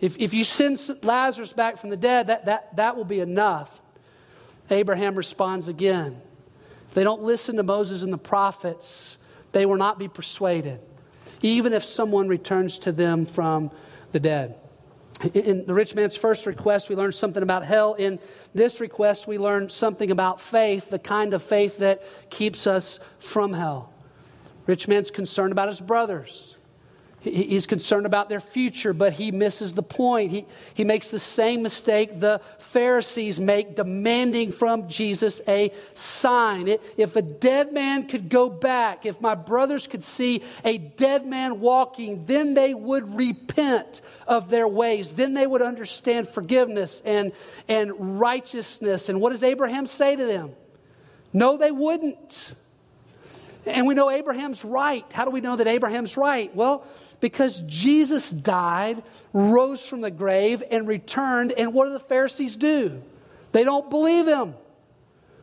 If, 0.00 0.18
if 0.18 0.34
you 0.34 0.42
send 0.42 0.80
Lazarus 1.02 1.52
back 1.52 1.76
from 1.76 1.90
the 1.90 1.96
dead, 1.96 2.26
that, 2.26 2.46
that, 2.46 2.76
that 2.76 2.96
will 2.96 3.04
be 3.04 3.20
enough. 3.20 3.80
Abraham 4.70 5.14
responds 5.14 5.68
again. 5.68 6.20
If 6.88 6.94
they 6.94 7.04
don't 7.04 7.22
listen 7.22 7.56
to 7.56 7.62
Moses 7.62 8.02
and 8.02 8.12
the 8.12 8.18
prophets, 8.18 9.18
they 9.52 9.66
will 9.66 9.76
not 9.76 9.98
be 9.98 10.08
persuaded 10.08 10.80
even 11.42 11.72
if 11.72 11.84
someone 11.84 12.28
returns 12.28 12.78
to 12.80 12.92
them 12.92 13.26
from 13.26 13.70
the 14.12 14.20
dead. 14.20 14.56
In 15.34 15.66
the 15.66 15.74
rich 15.74 15.94
man's 15.94 16.16
first 16.16 16.46
request, 16.46 16.88
we 16.88 16.94
learned 16.94 17.14
something 17.14 17.42
about 17.42 17.64
hell. 17.64 17.94
In 17.94 18.20
this 18.54 18.80
request, 18.80 19.26
we 19.26 19.36
learned 19.36 19.72
something 19.72 20.12
about 20.12 20.40
faith, 20.40 20.90
the 20.90 20.98
kind 20.98 21.34
of 21.34 21.42
faith 21.42 21.78
that 21.78 22.02
keeps 22.30 22.66
us 22.68 23.00
from 23.18 23.52
hell. 23.52 23.92
Rich 24.66 24.86
man's 24.86 25.10
concerned 25.10 25.50
about 25.50 25.68
his 25.68 25.80
brothers. 25.80 26.56
He's 27.20 27.66
concerned 27.66 28.06
about 28.06 28.28
their 28.28 28.38
future, 28.38 28.92
but 28.92 29.12
he 29.12 29.32
misses 29.32 29.72
the 29.72 29.82
point. 29.82 30.30
He, 30.30 30.46
he 30.74 30.84
makes 30.84 31.10
the 31.10 31.18
same 31.18 31.62
mistake 31.62 32.20
the 32.20 32.40
Pharisees 32.58 33.40
make, 33.40 33.74
demanding 33.74 34.52
from 34.52 34.88
Jesus 34.88 35.42
a 35.48 35.72
sign. 35.94 36.68
If 36.96 37.16
a 37.16 37.22
dead 37.22 37.72
man 37.72 38.06
could 38.06 38.28
go 38.28 38.48
back, 38.48 39.04
if 39.04 39.20
my 39.20 39.34
brothers 39.34 39.88
could 39.88 40.04
see 40.04 40.44
a 40.64 40.78
dead 40.78 41.26
man 41.26 41.58
walking, 41.58 42.24
then 42.24 42.54
they 42.54 42.72
would 42.72 43.16
repent 43.16 44.00
of 44.28 44.48
their 44.48 44.68
ways. 44.68 45.14
Then 45.14 45.34
they 45.34 45.46
would 45.46 45.62
understand 45.62 46.28
forgiveness 46.28 47.02
and, 47.04 47.32
and 47.66 48.20
righteousness. 48.20 49.08
And 49.08 49.20
what 49.20 49.30
does 49.30 49.42
Abraham 49.42 49.86
say 49.86 50.14
to 50.14 50.24
them? 50.24 50.52
No, 51.32 51.56
they 51.56 51.72
wouldn't. 51.72 52.54
And 53.66 53.86
we 53.86 53.94
know 53.94 54.08
Abraham's 54.08 54.64
right. 54.64 55.04
How 55.12 55.24
do 55.24 55.30
we 55.30 55.40
know 55.40 55.56
that 55.56 55.66
Abraham's 55.66 56.16
right? 56.16 56.54
Well, 56.54 56.86
because 57.20 57.62
Jesus 57.62 58.30
died, 58.30 59.02
rose 59.32 59.84
from 59.84 60.00
the 60.00 60.10
grave, 60.10 60.62
and 60.70 60.86
returned. 60.86 61.52
And 61.52 61.74
what 61.74 61.86
do 61.86 61.92
the 61.92 62.00
Pharisees 62.00 62.56
do? 62.56 63.02
They 63.52 63.64
don't 63.64 63.90
believe 63.90 64.26
him, 64.26 64.54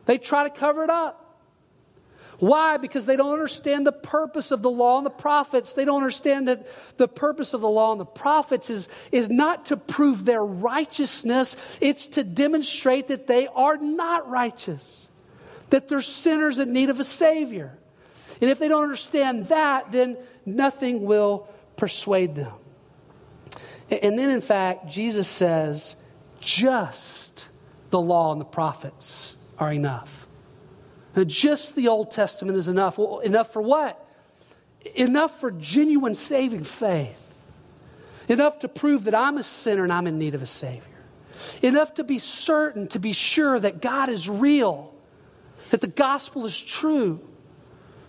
they 0.06 0.18
try 0.18 0.44
to 0.44 0.50
cover 0.50 0.84
it 0.84 0.90
up. 0.90 1.22
Why? 2.38 2.76
Because 2.76 3.06
they 3.06 3.16
don't 3.16 3.32
understand 3.32 3.86
the 3.86 3.92
purpose 3.92 4.50
of 4.50 4.60
the 4.60 4.70
law 4.70 4.98
and 4.98 5.06
the 5.06 5.10
prophets. 5.10 5.72
They 5.72 5.86
don't 5.86 5.96
understand 5.96 6.48
that 6.48 6.66
the 6.98 7.08
purpose 7.08 7.54
of 7.54 7.62
the 7.62 7.68
law 7.68 7.92
and 7.92 8.00
the 8.00 8.04
prophets 8.04 8.68
is, 8.68 8.88
is 9.10 9.30
not 9.30 9.66
to 9.66 9.76
prove 9.76 10.24
their 10.24 10.44
righteousness, 10.44 11.56
it's 11.80 12.08
to 12.08 12.24
demonstrate 12.24 13.08
that 13.08 13.26
they 13.26 13.46
are 13.48 13.78
not 13.78 14.28
righteous, 14.28 15.08
that 15.70 15.88
they're 15.88 16.02
sinners 16.02 16.58
in 16.58 16.74
need 16.74 16.90
of 16.90 17.00
a 17.00 17.04
Savior. 17.04 17.78
And 18.40 18.50
if 18.50 18.58
they 18.58 18.68
don't 18.68 18.82
understand 18.82 19.48
that, 19.48 19.90
then 19.90 20.18
nothing 20.44 21.06
will 21.06 21.48
persuade 21.76 22.34
them. 22.34 22.52
And 23.90 24.18
then, 24.18 24.30
in 24.30 24.40
fact, 24.40 24.88
Jesus 24.88 25.28
says, 25.28 25.96
just 26.40 27.48
the 27.90 28.00
law 28.00 28.32
and 28.32 28.40
the 28.40 28.46
prophets 28.46 29.36
are 29.58 29.72
enough. 29.72 30.26
just 31.26 31.76
the 31.76 31.88
Old 31.88 32.10
Testament 32.10 32.58
is 32.58 32.68
enough. 32.68 32.98
Well, 32.98 33.20
enough 33.20 33.52
for 33.52 33.62
what? 33.62 34.04
Enough 34.94 35.40
for 35.40 35.50
genuine 35.50 36.14
saving 36.14 36.64
faith. 36.64 37.22
Enough 38.28 38.60
to 38.60 38.68
prove 38.68 39.04
that 39.04 39.14
I'm 39.14 39.38
a 39.38 39.42
sinner 39.42 39.84
and 39.84 39.92
I'm 39.92 40.06
in 40.06 40.18
need 40.18 40.34
of 40.34 40.42
a 40.42 40.46
Savior. 40.46 40.82
Enough 41.62 41.94
to 41.94 42.04
be 42.04 42.18
certain, 42.18 42.88
to 42.88 42.98
be 42.98 43.12
sure 43.12 43.58
that 43.58 43.80
God 43.80 44.08
is 44.08 44.28
real, 44.28 44.92
that 45.70 45.80
the 45.80 45.86
gospel 45.86 46.44
is 46.44 46.60
true 46.60 47.20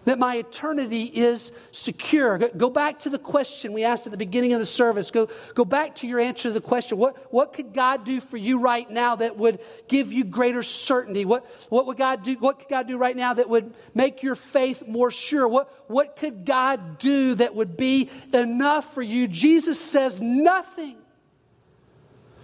that 0.07 0.17
my 0.17 0.37
eternity 0.37 1.03
is 1.03 1.51
secure. 1.71 2.37
Go 2.37 2.69
back 2.69 2.99
to 2.99 3.09
the 3.09 3.19
question 3.19 3.73
we 3.73 3.83
asked 3.83 4.07
at 4.07 4.11
the 4.11 4.17
beginning 4.17 4.53
of 4.53 4.59
the 4.59 4.65
service. 4.65 5.11
Go, 5.11 5.27
go 5.53 5.65
back 5.65 5.95
to 5.95 6.07
your 6.07 6.21
answer 6.21 6.43
to 6.43 6.53
the 6.53 6.61
question 6.61 6.97
what, 6.97 7.33
what 7.33 7.51
could 7.51 7.73
God 7.73 8.05
do 8.05 8.21
for 8.21 8.37
you 8.37 8.59
right 8.59 8.89
now 8.89 9.17
that 9.17 9.37
would 9.37 9.59
give 9.89 10.13
you 10.13 10.23
greater 10.23 10.63
certainty? 10.63 11.25
What, 11.25 11.45
what 11.67 11.87
would 11.87 11.97
God 11.97 12.23
do? 12.23 12.35
What 12.35 12.59
could 12.59 12.69
God 12.69 12.87
do 12.87 12.97
right 12.97 13.17
now 13.17 13.33
that 13.33 13.49
would 13.49 13.73
make 13.93 14.23
your 14.23 14.35
faith 14.35 14.87
more 14.87 15.11
sure? 15.11 15.45
What, 15.45 15.89
what 15.89 16.15
could 16.15 16.45
God 16.45 16.99
do 16.99 17.35
that 17.35 17.53
would 17.53 17.75
be 17.75 18.09
enough 18.33 18.93
for 18.93 19.01
you? 19.01 19.27
Jesus 19.27 19.77
says 19.77 20.21
nothing. 20.21 20.95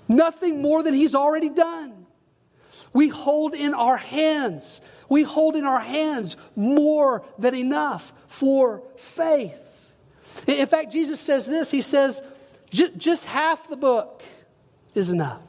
Nothing 0.09 0.61
more 0.61 0.83
than 0.83 0.93
He's 0.93 1.15
already 1.15 1.47
done. 1.47 2.02
We 2.93 3.07
hold 3.07 3.53
in 3.53 3.73
our 3.73 3.97
hands 3.97 4.81
we 5.13 5.21
hold 5.21 5.55
in 5.55 5.63
our 5.63 5.79
hands 5.79 6.37
more 6.55 7.23
than 7.37 7.53
enough 7.53 8.11
for 8.25 8.81
faith. 8.97 9.91
In 10.47 10.65
fact, 10.65 10.91
Jesus 10.91 11.19
says 11.19 11.45
this 11.45 11.69
He 11.69 11.81
says, 11.81 12.23
just 12.71 13.25
half 13.25 13.69
the 13.69 13.77
book 13.77 14.23
is 14.95 15.11
enough. 15.11 15.39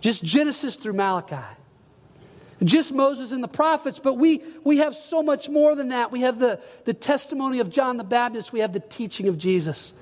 Just 0.00 0.22
Genesis 0.22 0.76
through 0.76 0.92
Malachi. 0.92 1.44
Just 2.62 2.92
Moses 2.92 3.32
and 3.32 3.42
the 3.42 3.48
prophets, 3.48 3.98
but 3.98 4.14
we, 4.14 4.42
we 4.62 4.78
have 4.78 4.94
so 4.94 5.24
much 5.24 5.48
more 5.48 5.74
than 5.74 5.88
that. 5.88 6.12
We 6.12 6.20
have 6.20 6.38
the, 6.38 6.60
the 6.84 6.94
testimony 6.94 7.58
of 7.58 7.68
John 7.70 7.96
the 7.96 8.04
Baptist, 8.04 8.52
we 8.52 8.60
have 8.60 8.72
the 8.72 8.78
teaching 8.80 9.26
of 9.26 9.38
Jesus. 9.38 9.92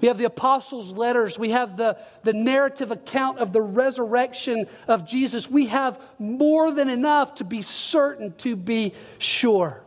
We 0.00 0.08
have 0.08 0.18
the 0.18 0.24
apostles' 0.24 0.92
letters. 0.92 1.38
We 1.38 1.50
have 1.50 1.76
the, 1.76 1.98
the 2.22 2.32
narrative 2.32 2.90
account 2.90 3.38
of 3.38 3.52
the 3.52 3.60
resurrection 3.60 4.66
of 4.86 5.06
Jesus. 5.06 5.50
We 5.50 5.66
have 5.66 6.00
more 6.18 6.70
than 6.70 6.88
enough 6.88 7.34
to 7.36 7.44
be 7.44 7.62
certain, 7.62 8.32
to 8.38 8.54
be 8.54 8.92
sure. 9.18 9.82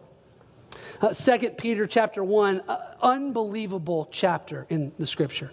Uh, 1.01 1.13
2 1.13 1.51
Peter 1.51 1.87
chapter 1.87 2.23
1, 2.23 2.61
uh, 2.67 2.77
unbelievable 3.01 4.07
chapter 4.11 4.67
in 4.69 4.91
the 4.99 5.05
scripture. 5.05 5.51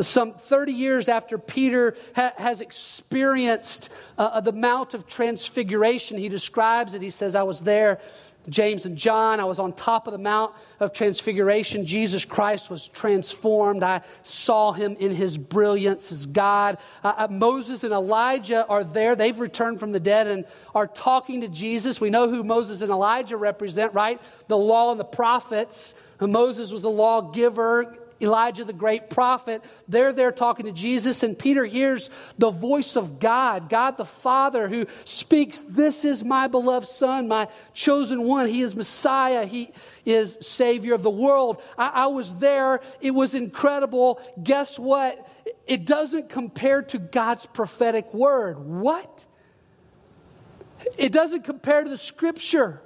Some 0.00 0.34
30 0.34 0.72
years 0.72 1.08
after 1.08 1.38
Peter 1.38 1.96
ha- 2.14 2.32
has 2.36 2.60
experienced 2.60 3.90
uh, 4.16 4.40
the 4.40 4.52
Mount 4.52 4.94
of 4.94 5.06
Transfiguration, 5.06 6.18
he 6.18 6.28
describes 6.28 6.94
it. 6.94 7.02
He 7.02 7.10
says, 7.10 7.34
I 7.34 7.42
was 7.42 7.60
there 7.60 8.00
James 8.48 8.86
and 8.86 8.96
John. 8.96 9.40
I 9.40 9.44
was 9.44 9.58
on 9.58 9.72
top 9.72 10.06
of 10.06 10.12
the 10.12 10.18
Mount 10.18 10.54
of 10.80 10.92
Transfiguration. 10.92 11.84
Jesus 11.86 12.24
Christ 12.24 12.70
was 12.70 12.88
transformed. 12.88 13.82
I 13.82 14.02
saw 14.22 14.72
him 14.72 14.96
in 14.98 15.14
his 15.14 15.36
brilliance 15.36 16.10
as 16.12 16.26
God. 16.26 16.78
Uh, 17.04 17.14
uh, 17.16 17.28
Moses 17.30 17.84
and 17.84 17.92
Elijah 17.92 18.66
are 18.66 18.84
there. 18.84 19.16
They've 19.16 19.38
returned 19.38 19.80
from 19.80 19.92
the 19.92 20.00
dead 20.00 20.26
and 20.26 20.44
are 20.74 20.86
talking 20.86 21.42
to 21.42 21.48
Jesus. 21.48 22.00
We 22.00 22.10
know 22.10 22.28
who 22.28 22.42
Moses 22.42 22.80
and 22.80 22.90
Elijah 22.90 23.36
represent, 23.36 23.94
right? 23.94 24.20
The 24.48 24.56
law 24.56 24.90
and 24.90 25.00
the 25.00 25.04
prophets. 25.04 25.94
Moses 26.20 26.72
was 26.72 26.82
the 26.82 26.90
lawgiver. 26.90 27.96
Elijah, 28.20 28.64
the 28.64 28.72
great 28.72 29.10
prophet, 29.10 29.62
they're 29.86 30.12
there 30.12 30.32
talking 30.32 30.66
to 30.66 30.72
Jesus, 30.72 31.22
and 31.22 31.38
Peter 31.38 31.64
hears 31.64 32.10
the 32.36 32.50
voice 32.50 32.96
of 32.96 33.18
God, 33.18 33.68
God 33.68 33.96
the 33.96 34.04
Father, 34.04 34.68
who 34.68 34.86
speaks, 35.04 35.62
This 35.62 36.04
is 36.04 36.24
my 36.24 36.48
beloved 36.48 36.86
Son, 36.86 37.28
my 37.28 37.48
chosen 37.74 38.22
one. 38.22 38.48
He 38.48 38.62
is 38.62 38.74
Messiah, 38.74 39.46
He 39.46 39.70
is 40.04 40.38
Savior 40.40 40.94
of 40.94 41.02
the 41.02 41.10
world. 41.10 41.62
I, 41.76 41.88
I 41.88 42.06
was 42.08 42.34
there, 42.34 42.80
it 43.00 43.12
was 43.12 43.34
incredible. 43.34 44.20
Guess 44.42 44.78
what? 44.78 45.28
It 45.66 45.86
doesn't 45.86 46.28
compare 46.28 46.82
to 46.82 46.98
God's 46.98 47.46
prophetic 47.46 48.12
word. 48.12 48.58
What? 48.58 49.26
It 50.96 51.12
doesn't 51.12 51.44
compare 51.44 51.84
to 51.84 51.90
the 51.90 51.96
scripture. 51.96 52.82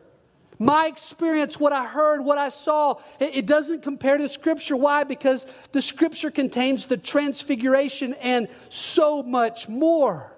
My 0.62 0.86
experience, 0.86 1.58
what 1.58 1.72
I 1.72 1.84
heard, 1.84 2.24
what 2.24 2.38
I 2.38 2.48
saw, 2.48 3.00
it, 3.18 3.34
it 3.34 3.46
doesn't 3.46 3.82
compare 3.82 4.16
to 4.16 4.28
Scripture. 4.28 4.76
Why? 4.76 5.02
Because 5.02 5.44
the 5.72 5.82
Scripture 5.82 6.30
contains 6.30 6.86
the 6.86 6.96
transfiguration 6.96 8.14
and 8.20 8.46
so 8.68 9.24
much 9.24 9.68
more. 9.68 10.32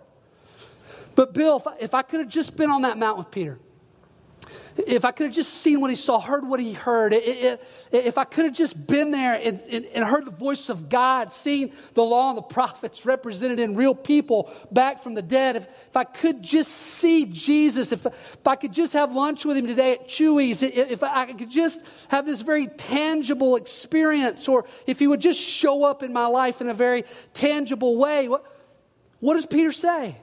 But, 1.15 1.35
Bill, 1.35 1.59
if 1.59 1.67
I, 1.67 1.75
if 1.79 1.93
I 1.93 2.01
could 2.01 2.21
have 2.21 2.31
just 2.31 2.57
been 2.57 2.71
on 2.71 2.81
that 2.83 2.97
mount 2.97 3.19
with 3.19 3.31
Peter, 3.31 3.59
if 4.77 5.05
I 5.05 5.13
could 5.13 5.27
have 5.27 5.35
just 5.35 5.55
seen 5.55 5.81
what 5.81 5.91
he 5.91 5.97
saw, 5.97 6.19
heard 6.19 6.47
what 6.47 6.59
he 6.59 6.73
heard, 6.73 7.13
if 7.13 8.19
I 8.19 8.25
could 8.25 8.45
have 8.45 8.55
just 8.55 8.87
been 8.87 9.13
there 9.13 9.35
and, 9.35 10.05
heard 10.05 10.25
the 10.25 10.33
voice 10.33 10.69
of 10.69 10.89
God, 10.89 11.31
seen 11.31 11.73
the 11.95 12.03
law 12.03 12.31
and 12.31 12.39
the 12.39 12.43
prophets 12.43 13.07
represented 13.07 13.61
in 13.61 13.77
real 13.77 13.95
people 13.95 14.53
back 14.73 15.01
from 15.01 15.15
the 15.15 15.23
dead, 15.23 15.55
if, 15.57 15.69
if 15.89 15.97
I 15.97 16.03
could 16.03 16.43
just 16.43 16.73
see 16.73 17.27
Jesus, 17.27 17.93
if, 17.93 18.05
if 18.05 18.47
I 18.47 18.57
could 18.57 18.73
just 18.73 18.95
have 18.95 19.15
lunch 19.15 19.45
with 19.45 19.57
him 19.57 19.67
today 19.69 19.93
at 19.93 20.09
Chuy's, 20.09 20.63
if 20.63 21.05
I 21.05 21.33
could 21.33 21.51
just 21.51 21.85
have 22.09 22.27
this 22.27 22.43
very 22.43 22.67
tangible 22.67 23.55
experience, 23.55 24.49
or 24.49 24.65
if 24.87 24.99
he 24.99 25.07
would 25.07 25.21
just 25.21 25.41
show 25.41 25.85
up 25.85 26.03
in 26.03 26.13
my 26.13 26.27
life 26.27 26.61
in 26.61 26.69
a 26.69 26.75
very 26.75 27.05
tangible 27.33 27.97
way, 27.97 28.27
what, 28.27 28.45
what 29.21 29.35
does 29.35 29.47
Peter 29.47 29.71
say? 29.71 30.17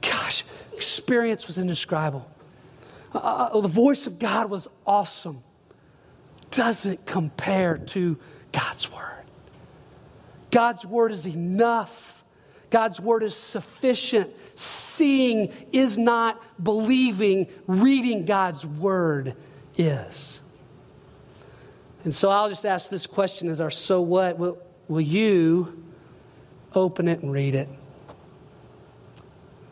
Gosh, 0.00 0.44
experience 0.72 1.48
was 1.48 1.58
indescribable. 1.58 2.30
Uh, 3.14 3.18
uh, 3.18 3.60
the 3.60 3.68
voice 3.68 4.06
of 4.06 4.18
God 4.18 4.50
was 4.50 4.68
awesome. 4.86 5.42
Doesn't 6.50 7.06
compare 7.06 7.78
to 7.78 8.18
God's 8.52 8.90
Word. 8.90 9.24
God's 10.50 10.84
Word 10.84 11.12
is 11.12 11.26
enough. 11.26 12.24
God's 12.70 13.00
Word 13.00 13.22
is 13.22 13.36
sufficient. 13.36 14.30
Seeing 14.54 15.52
is 15.72 15.98
not 15.98 16.42
believing, 16.62 17.48
reading 17.66 18.24
God's 18.24 18.64
Word 18.64 19.34
is. 19.76 20.40
And 22.04 22.14
so 22.14 22.30
I'll 22.30 22.48
just 22.48 22.66
ask 22.66 22.90
this 22.90 23.06
question 23.06 23.48
as 23.48 23.60
our 23.60 23.70
so 23.70 24.00
what? 24.00 24.38
Will, 24.38 24.58
will 24.88 25.00
you 25.00 25.84
open 26.74 27.08
it 27.08 27.20
and 27.20 27.32
read 27.32 27.54
it? 27.54 27.68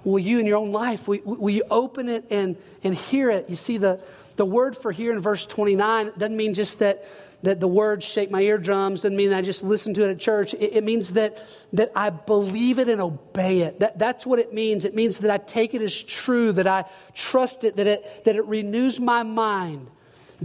Will 0.06 0.20
you 0.20 0.38
in 0.38 0.46
your 0.46 0.58
own 0.58 0.70
life, 0.70 1.08
will, 1.08 1.18
will 1.24 1.50
you 1.50 1.64
open 1.68 2.08
it 2.08 2.26
and, 2.30 2.56
and 2.84 2.94
hear 2.94 3.28
it? 3.28 3.50
You 3.50 3.56
see, 3.56 3.76
the, 3.76 3.98
the 4.36 4.44
word 4.44 4.76
for 4.76 4.92
hear 4.92 5.12
in 5.12 5.18
verse 5.18 5.44
29 5.46 6.12
doesn't 6.16 6.36
mean 6.36 6.54
just 6.54 6.78
that, 6.78 7.04
that 7.42 7.58
the 7.58 7.66
words 7.66 8.04
shake 8.04 8.30
my 8.30 8.40
eardrums, 8.40 9.00
doesn't 9.00 9.16
mean 9.16 9.30
that 9.30 9.38
I 9.38 9.42
just 9.42 9.64
listen 9.64 9.94
to 9.94 10.04
it 10.04 10.12
at 10.12 10.20
church. 10.20 10.54
It, 10.54 10.76
it 10.76 10.84
means 10.84 11.14
that, 11.14 11.42
that 11.72 11.90
I 11.96 12.10
believe 12.10 12.78
it 12.78 12.88
and 12.88 13.00
obey 13.00 13.62
it. 13.62 13.80
That, 13.80 13.98
that's 13.98 14.24
what 14.24 14.38
it 14.38 14.54
means. 14.54 14.84
It 14.84 14.94
means 14.94 15.18
that 15.18 15.30
I 15.32 15.38
take 15.38 15.74
it 15.74 15.82
as 15.82 16.00
true, 16.00 16.52
that 16.52 16.68
I 16.68 16.84
trust 17.12 17.64
it, 17.64 17.74
that 17.74 17.88
it, 17.88 18.24
that 18.24 18.36
it 18.36 18.46
renews 18.46 19.00
my 19.00 19.24
mind 19.24 19.88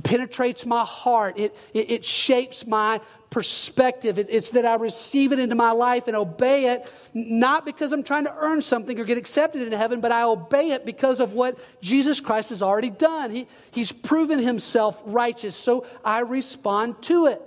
penetrates 0.03 0.65
my 0.65 0.83
heart. 0.83 1.37
It, 1.37 1.55
it, 1.73 1.91
it 1.91 2.05
shapes 2.05 2.65
my 2.65 3.01
perspective. 3.29 4.19
It, 4.19 4.27
it's 4.29 4.51
that 4.51 4.65
I 4.65 4.75
receive 4.75 5.31
it 5.31 5.39
into 5.39 5.55
my 5.55 5.71
life 5.71 6.07
and 6.07 6.15
obey 6.15 6.73
it, 6.73 6.91
not 7.13 7.65
because 7.65 7.91
I'm 7.91 8.03
trying 8.03 8.25
to 8.25 8.35
earn 8.37 8.61
something 8.61 8.99
or 8.99 9.03
get 9.03 9.17
accepted 9.17 9.61
into 9.61 9.77
heaven, 9.77 10.01
but 10.01 10.11
I 10.11 10.23
obey 10.23 10.71
it 10.71 10.85
because 10.85 11.19
of 11.19 11.33
what 11.33 11.57
Jesus 11.81 12.19
Christ 12.19 12.49
has 12.49 12.61
already 12.61 12.89
done. 12.89 13.31
He, 13.31 13.47
he's 13.71 13.91
proven 13.91 14.39
himself 14.39 15.01
righteous, 15.05 15.55
so 15.55 15.85
I 16.03 16.19
respond 16.19 17.01
to 17.03 17.27
it. 17.27 17.41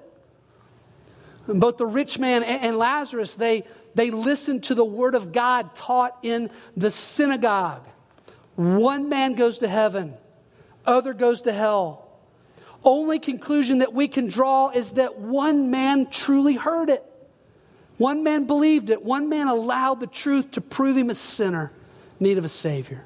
Both 1.47 1.77
the 1.77 1.87
rich 1.87 2.19
man 2.19 2.43
and, 2.43 2.63
and 2.63 2.79
Lazarus, 2.79 3.35
they, 3.35 3.65
they 3.95 4.11
listened 4.11 4.65
to 4.65 4.75
the 4.75 4.85
word 4.85 5.15
of 5.15 5.33
God 5.33 5.75
taught 5.75 6.19
in 6.23 6.51
the 6.77 6.91
synagogue. 6.91 7.87
One 8.57 9.09
man 9.09 9.35
goes 9.35 9.59
to 9.59 9.69
heaven, 9.69 10.15
other 10.87 11.13
goes 11.13 11.43
to 11.43 11.53
hell 11.53 12.05
only 12.85 13.19
conclusion 13.19 13.79
that 13.79 13.93
we 13.93 14.09
can 14.09 14.27
draw 14.27 14.71
is 14.71 14.93
that 14.93 15.19
one 15.19 15.71
man 15.71 16.09
truly 16.11 16.55
heard 16.55 16.91
it. 16.91 17.05
One 17.97 18.25
man 18.25 18.45
believed 18.45 18.91
it. 18.91 19.03
One 19.03 19.29
man 19.29 19.49
allowed 19.49 20.01
the 20.01 20.07
truth 20.07 20.53
to 20.53 20.61
prove 20.61 20.97
him 20.97 21.11
a 21.11 21.15
sinner, 21.15 21.73
need 22.19 22.39
of 22.39 22.45
a 22.45 22.49
Savior. 22.49 23.05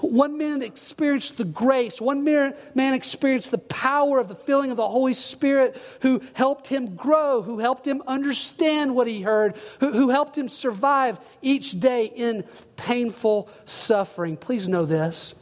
One 0.00 0.36
man 0.36 0.62
experienced 0.62 1.36
the 1.38 1.44
grace. 1.44 2.00
One 2.00 2.24
man 2.24 2.54
experienced 2.74 3.52
the 3.52 3.58
power 3.58 4.18
of 4.18 4.26
the 4.26 4.34
filling 4.34 4.72
of 4.72 4.76
the 4.76 4.88
Holy 4.88 5.14
Spirit 5.14 5.80
who 6.00 6.20
helped 6.34 6.66
him 6.66 6.96
grow, 6.96 7.40
who 7.40 7.58
helped 7.58 7.86
him 7.86 8.02
understand 8.08 8.96
what 8.96 9.06
he 9.06 9.22
heard, 9.22 9.56
who, 9.78 9.92
who 9.92 10.08
helped 10.08 10.36
him 10.36 10.48
survive 10.48 11.20
each 11.40 11.78
day 11.78 12.06
in 12.06 12.42
painful 12.76 13.48
suffering. 13.64 14.36
Please 14.36 14.68
know 14.68 14.84
this, 14.84 15.34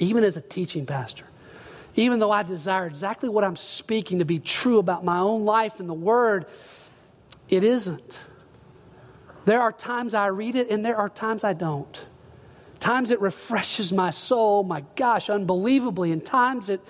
even 0.00 0.24
as 0.24 0.36
a 0.36 0.42
teaching 0.42 0.84
pastor, 0.84 1.24
even 1.96 2.18
though 2.18 2.30
I 2.30 2.42
desire 2.42 2.86
exactly 2.86 3.28
what 3.28 3.42
I'm 3.42 3.56
speaking 3.56 4.18
to 4.20 4.24
be 4.24 4.38
true 4.38 4.78
about 4.78 5.04
my 5.04 5.18
own 5.18 5.44
life 5.44 5.80
and 5.80 5.88
the 5.88 5.94
Word, 5.94 6.46
it 7.48 7.64
isn't. 7.64 8.24
There 9.46 9.60
are 9.60 9.72
times 9.72 10.14
I 10.14 10.26
read 10.26 10.56
it 10.56 10.70
and 10.70 10.84
there 10.84 10.96
are 10.96 11.08
times 11.08 11.44
I 11.44 11.52
don't. 11.52 12.06
Times 12.78 13.10
it 13.10 13.20
refreshes 13.20 13.92
my 13.92 14.10
soul, 14.10 14.62
my 14.62 14.84
gosh, 14.94 15.30
unbelievably, 15.30 16.12
and 16.12 16.24
times 16.24 16.68
it, 16.68 16.80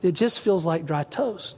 it 0.00 0.12
just 0.12 0.40
feels 0.40 0.64
like 0.64 0.86
dry 0.86 1.04
toast. 1.04 1.56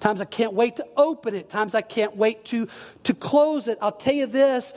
Times 0.00 0.20
I 0.20 0.24
can't 0.24 0.54
wait 0.54 0.76
to 0.76 0.86
open 0.96 1.34
it, 1.34 1.48
times 1.48 1.74
I 1.74 1.82
can't 1.82 2.16
wait 2.16 2.44
to, 2.46 2.68
to 3.04 3.14
close 3.14 3.68
it. 3.68 3.78
I'll 3.82 3.92
tell 3.92 4.14
you 4.14 4.26
this 4.26 4.72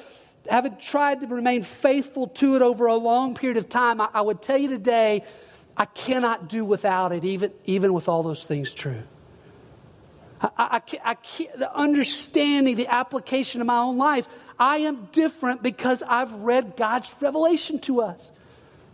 having 0.49 0.77
tried 0.77 1.21
to 1.21 1.27
remain 1.27 1.61
faithful 1.61 2.27
to 2.27 2.55
it 2.55 2.61
over 2.61 2.87
a 2.87 2.95
long 2.95 3.35
period 3.35 3.57
of 3.57 3.69
time, 3.69 4.01
I, 4.01 4.09
I 4.13 4.21
would 4.21 4.41
tell 4.41 4.57
you 4.57 4.69
today 4.69 5.23
I 5.77 5.85
cannot 5.85 6.49
do 6.49 6.65
without 6.65 7.11
it, 7.11 7.23
even, 7.23 7.53
even 7.65 7.93
with 7.93 8.09
all 8.09 8.23
those 8.23 8.45
things 8.45 8.71
true. 8.71 9.03
I, 10.41 10.49
I, 10.57 10.81
I 11.03 11.13
can't, 11.13 11.59
the 11.59 11.73
understanding, 11.73 12.75
the 12.75 12.87
application 12.87 13.61
of 13.61 13.67
my 13.67 13.77
own 13.77 13.97
life, 13.97 14.27
I 14.59 14.77
am 14.77 15.07
different 15.11 15.61
because 15.61 16.01
I've 16.01 16.33
read 16.33 16.75
God's 16.75 17.15
revelation 17.21 17.77
to 17.81 18.01
us. 18.01 18.31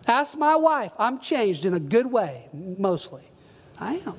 Ask 0.08 0.38
my 0.38 0.58
wife. 0.58 0.92
I'm 1.00 1.20
changed 1.20 1.66
in 1.66 1.74
a 1.74 1.80
good 1.80 2.06
way, 2.06 2.50
mostly. 2.54 3.24
I 3.80 3.96
am. 4.06 4.16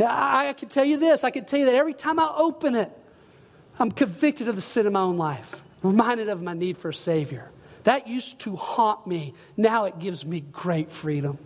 I, 0.00 0.48
I 0.48 0.52
can 0.54 0.68
tell 0.68 0.84
you 0.84 0.96
this 0.96 1.22
I 1.22 1.30
can 1.30 1.44
tell 1.44 1.60
you 1.60 1.66
that 1.66 1.74
every 1.74 1.94
time 1.94 2.18
I 2.18 2.32
open 2.36 2.74
it, 2.74 2.90
I'm 3.78 3.92
convicted 3.92 4.48
of 4.48 4.56
the 4.56 4.62
sin 4.62 4.86
of 4.86 4.92
my 4.92 5.00
own 5.00 5.16
life, 5.16 5.62
reminded 5.84 6.28
of 6.28 6.42
my 6.42 6.54
need 6.54 6.76
for 6.76 6.88
a 6.88 6.94
Savior. 6.94 7.51
That 7.84 8.06
used 8.06 8.38
to 8.40 8.56
haunt 8.56 9.06
me. 9.06 9.34
Now 9.56 9.84
it 9.86 9.98
gives 9.98 10.24
me 10.24 10.40
great 10.40 10.90
freedom. 10.92 11.38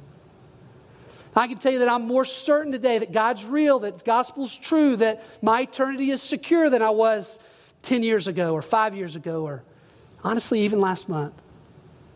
I 1.35 1.49
can 1.49 1.59
tell 1.59 1.73
you 1.73 1.81
that 1.81 1.89
I'm 1.89 2.07
more 2.07 2.25
certain 2.25 2.73
today 2.73 2.99
that 2.99 3.13
God's 3.13 3.45
real, 3.45 3.81
that 3.81 3.99
the 3.99 4.05
gospel's 4.05 4.57
true, 4.57 4.97
that 4.97 5.23
my 5.43 5.63
eternity 5.63 6.11
is 6.11 6.23
secure 6.23 6.71
than 6.71 6.81
I 6.81 6.91
was 6.91 7.39
10 7.83 8.03
years 8.03 8.27
ago 8.27 8.55
or 8.55 8.63
five 8.63 8.95
years 8.95 9.17
ago 9.17 9.45
or 9.45 9.63
honestly, 10.25 10.63
even 10.63 10.81
last 10.81 11.09
month. 11.09 11.35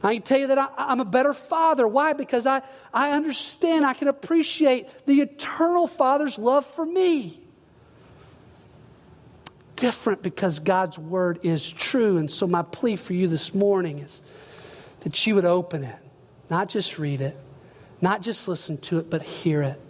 I 0.03 0.15
can 0.15 0.23
tell 0.23 0.39
you 0.39 0.47
that 0.47 0.59
I, 0.59 0.93
am 0.93 1.01
a 1.01 1.05
better 1.05 1.35
father. 1.35 1.87
Why? 1.87 2.15
Because 2.15 2.47
I, 2.47 2.63
I 2.95 3.11
understand, 3.11 3.85
I 3.85 3.93
can 3.93 4.09
appreciate 4.09 4.89
the 5.05 5.21
eternal 5.21 5.87
Father's 5.87 6.39
love 6.39 6.65
for 6.65 6.87
me 6.87 7.39
different 9.81 10.23
because 10.23 10.59
God's 10.59 10.99
word 10.99 11.41
is 11.43 11.69
true. 11.69 12.19
And 12.19 12.31
so, 12.31 12.47
my 12.47 12.63
plea 12.63 12.97
for 12.97 13.15
you 13.15 13.27
this 13.27 13.55
morning 13.55 14.01
is 14.01 14.21
that 15.01 15.27
you 15.27 15.35
would 15.35 15.47
open 15.47 15.83
it, 15.83 15.99
not 16.51 16.69
just 16.69 16.99
read 16.99 17.23
it, 17.23 17.35
not 18.03 18.21
just 18.21 18.47
listen 18.47 18.77
to 18.79 18.99
it, 18.99 19.09
but 19.09 19.23
hear 19.23 19.63
it. 19.63 19.81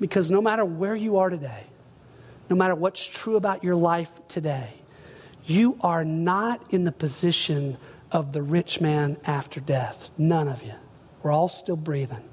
Because 0.00 0.32
no 0.32 0.42
matter 0.42 0.64
where 0.64 0.96
you 0.96 1.18
are 1.18 1.30
today, 1.30 1.62
no 2.50 2.56
matter 2.56 2.74
what's 2.74 3.06
true 3.06 3.36
about 3.36 3.62
your 3.62 3.76
life 3.76 4.10
today, 4.26 4.70
you 5.46 5.78
are 5.80 6.04
not 6.04 6.60
in 6.70 6.82
the 6.82 6.92
position 6.92 7.76
of 8.10 8.32
the 8.32 8.42
rich 8.42 8.80
man 8.80 9.16
after 9.24 9.60
death. 9.60 10.10
None 10.18 10.48
of 10.48 10.64
you. 10.64 10.74
We're 11.22 11.30
all 11.30 11.48
still 11.48 11.76
breathing. 11.76 12.24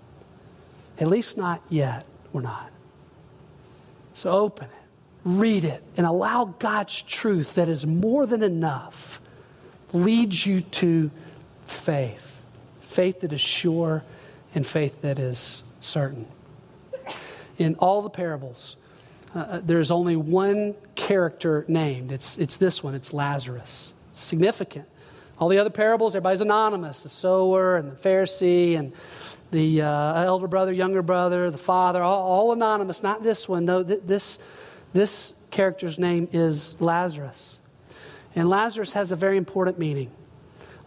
At 1.00 1.10
least 1.10 1.38
not 1.38 1.62
yet. 1.70 2.08
We're 2.34 2.42
not. 2.42 2.72
So 4.14 4.32
open 4.32 4.66
it 4.66 4.79
read 5.24 5.64
it, 5.64 5.84
and 5.98 6.06
allow 6.06 6.46
God's 6.46 7.02
truth 7.02 7.56
that 7.56 7.70
is 7.70 7.86
more 7.86 8.26
than 8.26 8.44
enough 8.44 9.20
leads 9.94 10.46
you 10.46 10.62
to 10.62 11.12
faith. 11.66 12.42
Faith 12.82 13.22
that 13.22 13.34
is 13.34 13.42
sure 13.42 14.04
and 14.56 14.66
faith 14.66 15.02
that 15.02 15.20
is 15.20 15.64
certain. 15.82 16.28
In 17.58 17.76
all 17.76 18.02
the 18.02 18.10
parables, 18.10 18.78
uh, 19.36 19.40
uh 19.40 19.62
there's 19.64 19.92
only 19.92 20.16
one 20.16 20.76
character 20.96 21.66
named. 21.68 22.12
It's, 22.12 22.38
it's 22.38 22.58
this 22.58 22.84
one, 22.84 22.96
it's 22.96 23.14
Lazarus. 23.14 23.94
Significant. 24.12 24.88
All 25.38 25.48
the 25.48 25.58
other 25.58 25.70
parables, 25.70 26.16
everybody's 26.16 26.42
anonymous 26.42 27.04
the 27.04 27.10
sower 27.10 27.78
and 27.78 27.92
the 27.92 27.96
Pharisee 27.96 28.78
and 28.78 28.92
the 29.52 29.82
uh, 29.82 30.24
elder 30.24 30.48
brother, 30.48 30.72
younger 30.72 31.02
brother, 31.02 31.50
the 31.50 31.58
father, 31.58 32.04
all, 32.04 32.22
all 32.24 32.52
anonymous. 32.52 33.02
Not 33.02 33.24
this 33.24 33.48
one. 33.48 33.66
No, 33.66 33.84
th- 33.84 34.02
this 34.06 34.40
this 34.94 35.34
character's 35.52 36.00
name 36.00 36.28
is 36.32 36.80
Lazarus. 36.82 37.60
And 38.36 38.50
Lazarus 38.50 38.94
has 38.94 39.12
a 39.12 39.16
very 39.16 39.38
important 39.38 39.80
meaning. 39.80 40.12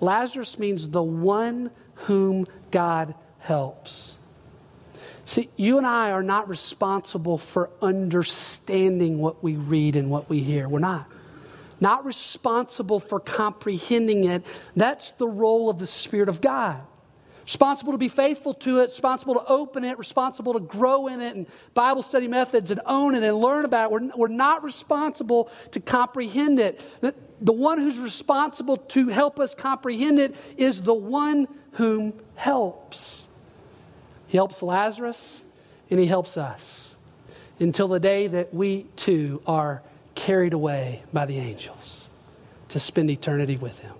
Lazarus 0.00 0.58
means 0.58 0.88
the 0.88 1.02
one 1.02 1.70
whom 1.94 2.46
God 2.70 3.14
helps. 3.38 4.16
See, 5.24 5.48
you 5.56 5.78
and 5.78 5.86
I 5.86 6.10
are 6.10 6.22
not 6.22 6.48
responsible 6.48 7.38
for 7.38 7.70
understanding 7.80 9.18
what 9.18 9.42
we 9.42 9.56
read 9.56 9.94
and 9.94 10.10
what 10.10 10.28
we 10.28 10.40
hear. 10.40 10.68
We're 10.68 10.80
not. 10.80 11.06
Not 11.80 12.04
responsible 12.04 13.00
for 13.00 13.20
comprehending 13.20 14.24
it. 14.24 14.44
That's 14.74 15.12
the 15.12 15.28
role 15.28 15.70
of 15.70 15.78
the 15.78 15.86
Spirit 15.86 16.28
of 16.28 16.40
God 16.40 16.80
responsible 17.52 17.92
to 17.92 17.98
be 17.98 18.08
faithful 18.08 18.54
to 18.54 18.78
it, 18.78 18.84
responsible 18.84 19.34
to 19.34 19.44
open 19.46 19.84
it, 19.84 19.98
responsible 19.98 20.54
to 20.54 20.60
grow 20.60 21.06
in 21.08 21.20
it, 21.20 21.36
and 21.36 21.46
Bible 21.74 22.02
study 22.02 22.26
methods 22.26 22.70
and 22.70 22.80
own 22.86 23.14
it 23.14 23.22
and 23.22 23.36
learn 23.36 23.66
about 23.66 23.92
it. 23.92 23.92
We're, 23.92 24.10
we're 24.16 24.28
not 24.28 24.64
responsible 24.64 25.50
to 25.72 25.80
comprehend 25.80 26.58
it. 26.58 26.80
The, 27.02 27.14
the 27.42 27.52
one 27.52 27.76
who's 27.76 27.98
responsible 27.98 28.78
to 28.78 29.08
help 29.08 29.38
us 29.38 29.54
comprehend 29.54 30.18
it 30.18 30.34
is 30.56 30.80
the 30.80 30.94
one 30.94 31.46
whom 31.72 32.14
helps. 32.36 33.28
He 34.28 34.38
helps 34.38 34.62
Lazarus 34.62 35.44
and 35.90 36.00
he 36.00 36.06
helps 36.06 36.38
us 36.38 36.94
until 37.60 37.86
the 37.86 38.00
day 38.00 38.28
that 38.28 38.54
we 38.54 38.84
too 38.96 39.42
are 39.46 39.82
carried 40.14 40.54
away 40.54 41.02
by 41.12 41.26
the 41.26 41.36
angels 41.36 42.08
to 42.70 42.78
spend 42.78 43.10
eternity 43.10 43.58
with 43.58 43.78
him. 43.80 43.92